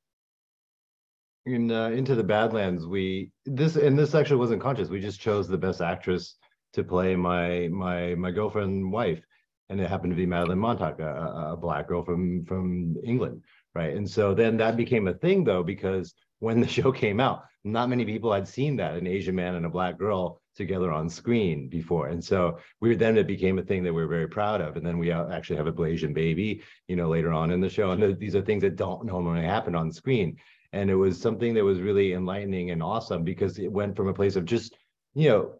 [1.46, 4.88] In uh, into the badlands we this and this actually wasn't conscious.
[4.88, 6.36] We just chose the best actress
[6.74, 9.22] to play my my my girlfriend wife
[9.70, 13.42] and it happened to be Madeleine Mantock a, a black girl from from england
[13.74, 13.96] right?
[13.96, 16.14] And so then that became a thing though because
[16.44, 17.44] when the show came out.
[17.64, 21.08] Not many people had seen that an Asian man and a black girl together on
[21.08, 22.08] screen before.
[22.08, 24.76] And so we were then it became a thing that we are very proud of.
[24.76, 27.70] And then we uh, actually have a Blasian baby, you know, later on in the
[27.70, 27.90] show.
[27.90, 30.36] And these are things that don't normally happen on screen.
[30.72, 34.14] And it was something that was really enlightening and awesome because it went from a
[34.14, 34.76] place of just,
[35.14, 35.54] you know,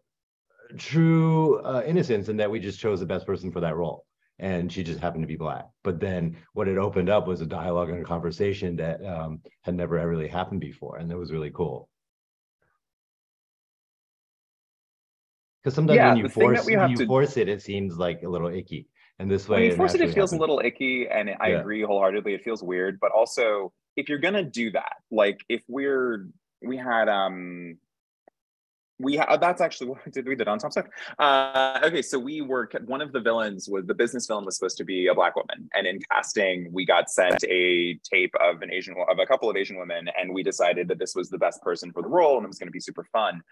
[0.77, 4.05] true uh, innocence and that we just chose the best person for that role
[4.39, 5.67] and she just happened to be black.
[5.83, 9.75] But then what it opened up was a dialogue and a conversation that um, had
[9.75, 11.89] never really happened before and it was really cool.
[15.63, 17.07] Because sometimes yeah, when you force when you to...
[17.07, 18.89] force it it seems like a little icky.
[19.19, 21.61] And this way when you force it it feels a little icky and i yeah.
[21.61, 22.99] agree wholeheartedly it feels weird.
[23.01, 26.27] But also if you're gonna do that like if we're
[26.61, 27.79] we had um
[28.99, 30.89] we ha- that's actually what did we did on Tom Swift.
[31.19, 34.77] Uh, okay, so we were one of the villains was the business villain was supposed
[34.79, 38.73] to be a black woman, and in casting we got sent a tape of an
[38.73, 41.61] Asian of a couple of Asian women, and we decided that this was the best
[41.63, 43.43] person for the role, and it was going to be super fun.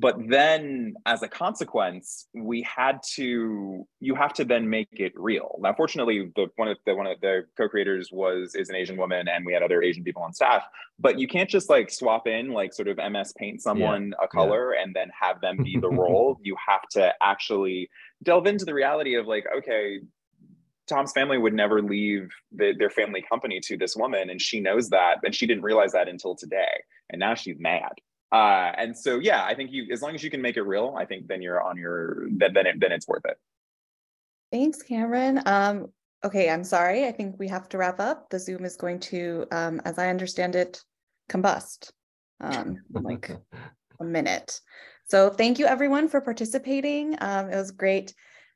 [0.00, 5.58] But then, as a consequence, we had to you have to then make it real.
[5.60, 9.28] Now, fortunately, the one of the one of the co-creators was is an Asian woman,
[9.28, 10.64] and we had other Asian people on staff.
[10.98, 14.24] But you can't just like swap in like sort of MS Paint someone yeah.
[14.24, 14.82] a color yeah.
[14.82, 16.38] and then have them be the role.
[16.40, 17.90] you have to actually
[18.22, 20.00] delve into the reality of like, okay,
[20.88, 24.88] Tom's family would never leave the, their family company to this woman, and she knows
[24.90, 27.92] that, and she didn't realize that until today, and now she's mad.
[28.32, 30.94] Uh, and so, yeah, I think you, as long as you can make it real,
[30.96, 33.36] I think then you're on your, then then, it, then it's worth it.
[34.52, 35.42] Thanks, Cameron.
[35.46, 35.88] Um,
[36.24, 37.06] okay, I'm sorry.
[37.06, 38.30] I think we have to wrap up.
[38.30, 40.80] The Zoom is going to, um, as I understand it,
[41.28, 41.90] combust
[42.40, 43.30] um, like
[44.00, 44.60] a minute.
[45.08, 47.16] So thank you everyone for participating.
[47.20, 48.14] Um, it was great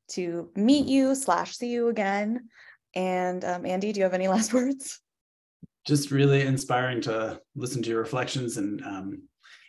[0.08, 2.48] to meet you slash see you again.
[2.94, 5.00] And um, Andy, do you have any last words?
[5.86, 9.22] Just really inspiring to listen to your reflections and um,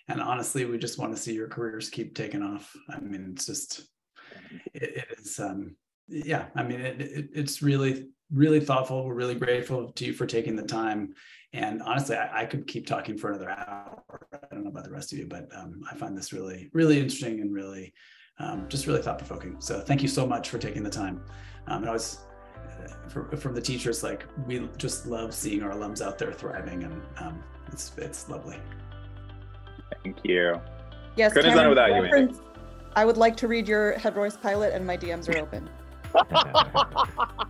[0.08, 2.76] and honestly, we just want to see your careers keep taking off.
[2.90, 3.88] I mean, it's just
[4.74, 5.76] it, it is um,
[6.08, 6.46] yeah.
[6.56, 9.06] I mean, it, it, it's really really thoughtful.
[9.06, 11.14] We're really grateful to you for taking the time.
[11.54, 14.28] And honestly, I, I, could keep talking for another hour.
[14.34, 17.00] I don't know about the rest of you, but um, I find this really, really
[17.00, 17.94] interesting and really,
[18.40, 19.62] um, just really thought provoking.
[19.62, 21.24] So thank you so much for taking the time.
[21.68, 22.20] Um, and I was,
[22.56, 26.84] uh, for, from the teachers, like we just love seeing our alums out there thriving,
[26.84, 28.58] and um, it's it's lovely.
[30.06, 30.62] Thank you.
[31.16, 32.40] Yes, couldn't have done without you.
[32.96, 35.68] I would like to read your Head Royce pilot, and my DMs are open.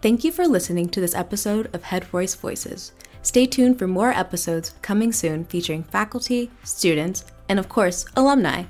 [0.00, 2.92] Thank you for listening to this episode of Head Royce Voices.
[3.20, 8.64] Stay tuned for more episodes coming soon featuring faculty, students, and of course, alumni.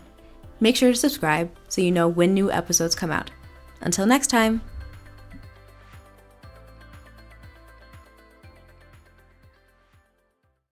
[0.60, 3.30] Make sure to subscribe so you know when new episodes come out.
[3.80, 4.62] Until next time!